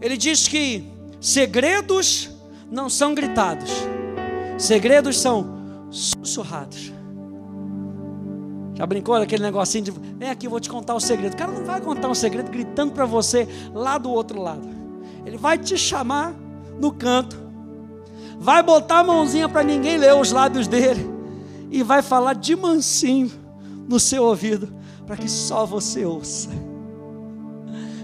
Ele 0.00 0.16
diz 0.16 0.46
que 0.46 0.84
segredos 1.20 2.30
não 2.70 2.88
são 2.88 3.14
gritados, 3.14 3.70
segredos 4.58 5.18
são 5.18 5.88
sussurrados. 5.90 6.95
Já 8.76 8.86
brincou 8.86 9.18
daquele 9.18 9.42
negocinho 9.42 9.84
de 9.84 9.90
vem 9.90 10.28
aqui, 10.28 10.46
eu 10.46 10.50
vou 10.50 10.60
te 10.60 10.68
contar 10.68 10.94
o 10.94 11.00
segredo. 11.00 11.32
O 11.32 11.36
cara 11.36 11.50
não 11.50 11.64
vai 11.64 11.80
contar 11.80 12.08
um 12.08 12.14
segredo 12.14 12.50
gritando 12.50 12.92
para 12.92 13.06
você 13.06 13.48
lá 13.72 13.96
do 13.96 14.10
outro 14.10 14.40
lado. 14.40 14.68
Ele 15.24 15.38
vai 15.38 15.56
te 15.56 15.78
chamar 15.78 16.34
no 16.78 16.92
canto, 16.92 17.36
vai 18.38 18.62
botar 18.62 18.98
a 18.98 19.04
mãozinha 19.04 19.48
para 19.48 19.62
ninguém 19.62 19.96
ler 19.96 20.14
os 20.14 20.30
lábios 20.30 20.68
dele 20.68 21.10
e 21.70 21.82
vai 21.82 22.02
falar 22.02 22.34
de 22.34 22.54
mansinho 22.54 23.32
no 23.88 23.98
seu 23.98 24.24
ouvido 24.24 24.72
para 25.06 25.16
que 25.16 25.28
só 25.28 25.64
você 25.64 26.04
ouça. 26.04 26.50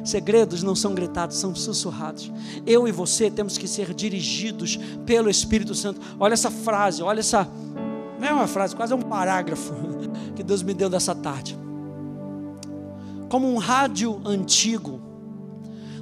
Segredos 0.05 0.63
não 0.63 0.75
são 0.75 0.95
gritados, 0.95 1.37
são 1.37 1.55
sussurrados. 1.55 2.33
Eu 2.67 2.89
e 2.89 2.93
você 2.93 3.31
temos 3.31 3.57
que 3.57 3.69
ser 3.69 3.95
dirigidos 3.95 4.79
pelo 5.07 5.31
Espírito 5.31 5.75
Santo. 5.75 6.01
Olha 6.19 6.33
essa 6.33 6.51
frase, 6.51 7.03
olha 7.03 7.21
essa. 7.21 7.49
Não 8.23 8.29
é 8.29 8.33
uma 8.33 8.47
frase, 8.47 8.77
quase 8.77 8.93
é 8.93 8.97
um 8.97 9.03
parágrafo 9.03 9.75
que 10.37 10.45
Deus 10.45 10.63
me 10.63 10.73
deu 10.73 10.89
dessa 10.89 11.13
tarde. 11.13 11.59
Como 13.29 13.53
um 13.53 13.59
rádio 13.59 14.21
antigo, 14.25 15.01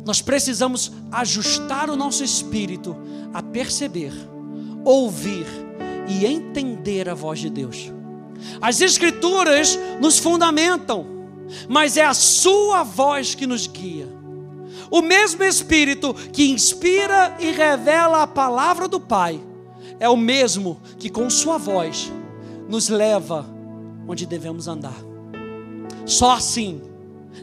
nós 0.04 0.20
precisamos 0.20 0.92
ajustar 1.10 1.88
o 1.88 1.96
nosso 1.96 2.22
espírito 2.22 2.94
a 3.32 3.42
perceber, 3.42 4.12
ouvir 4.84 5.46
e 6.08 6.26
entender 6.26 7.08
a 7.08 7.14
voz 7.14 7.38
de 7.38 7.48
Deus. 7.48 7.90
As 8.60 8.82
Escrituras 8.82 9.78
nos 9.98 10.18
fundamentam, 10.18 11.06
mas 11.70 11.96
é 11.96 12.04
a 12.04 12.12
Sua 12.12 12.82
voz 12.82 13.34
que 13.34 13.46
nos 13.46 13.66
guia. 13.66 14.08
O 14.90 15.00
mesmo 15.00 15.42
Espírito 15.42 16.12
que 16.12 16.50
inspira 16.50 17.34
e 17.40 17.50
revela 17.50 18.22
a 18.22 18.26
palavra 18.26 18.86
do 18.86 19.00
Pai, 19.00 19.40
é 20.00 20.08
o 20.08 20.16
mesmo 20.16 20.80
que 20.98 21.10
com 21.10 21.28
Sua 21.28 21.58
voz 21.58 22.10
nos 22.66 22.88
leva 22.88 23.46
onde 24.08 24.24
devemos 24.24 24.66
andar. 24.66 24.96
Só 26.06 26.32
assim, 26.32 26.80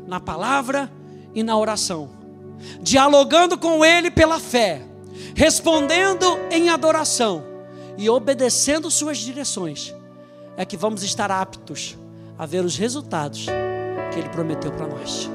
na 0.07 0.19
palavra 0.19 0.91
e 1.35 1.43
na 1.43 1.57
oração, 1.57 2.09
dialogando 2.81 3.57
com 3.57 3.85
Ele 3.85 4.09
pela 4.09 4.39
fé, 4.39 4.81
respondendo 5.35 6.25
em 6.51 6.69
adoração 6.69 7.43
e 7.95 8.09
obedecendo 8.09 8.89
Suas 8.89 9.19
direções, 9.19 9.93
é 10.57 10.65
que 10.65 10.75
vamos 10.75 11.03
estar 11.03 11.29
aptos 11.29 11.95
a 12.37 12.45
ver 12.47 12.65
os 12.65 12.75
resultados 12.75 13.45
que 14.11 14.19
Ele 14.19 14.29
prometeu 14.29 14.71
para 14.71 14.87
nós. 14.87 15.29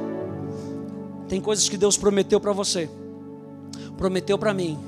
Tem 1.28 1.40
coisas 1.40 1.68
que 1.68 1.76
Deus 1.76 1.96
prometeu 1.96 2.40
para 2.40 2.52
você, 2.52 2.90
prometeu 3.96 4.36
para 4.36 4.52
mim, 4.52 4.78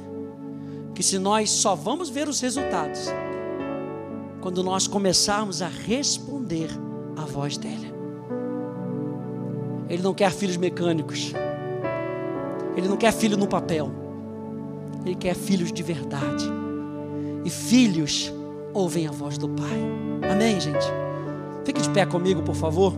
que 0.95 1.03
se 1.03 1.19
nós 1.19 1.51
só 1.51 1.75
vamos 1.75 2.09
ver 2.09 2.29
os 2.29 2.41
resultados 2.41 3.09
quando 4.41 4.63
nós 4.63 4.87
começarmos 4.87 5.63
a 5.63 5.69
responder 5.69 6.69
à 7.17 7.25
voz 7.25 7.57
dele. 7.57 7.93
Ele 9.89 10.03
não 10.03 10.15
quer 10.15 10.31
filhos 10.31 10.57
mecânicos. 10.57 11.33
Ele 12.77 12.89
não 12.89 12.97
quer 12.97 13.13
filho 13.13 13.37
no 13.37 13.47
papel. 13.47 13.91
Ele 15.05 15.15
quer 15.15 15.35
filhos 15.35 15.73
de 15.73 15.83
verdade. 15.83 16.45
E 17.45 17.51
filhos 17.51 18.33
ouvem 18.73 19.07
a 19.07 19.11
voz 19.11 19.39
do 19.39 19.49
Pai. 19.49 20.31
Amém, 20.31 20.61
gente? 20.61 20.87
Fique 21.65 21.81
de 21.81 21.91
pé 21.91 22.05
comigo, 22.05 22.43
por 22.43 22.55
favor. 22.55 22.95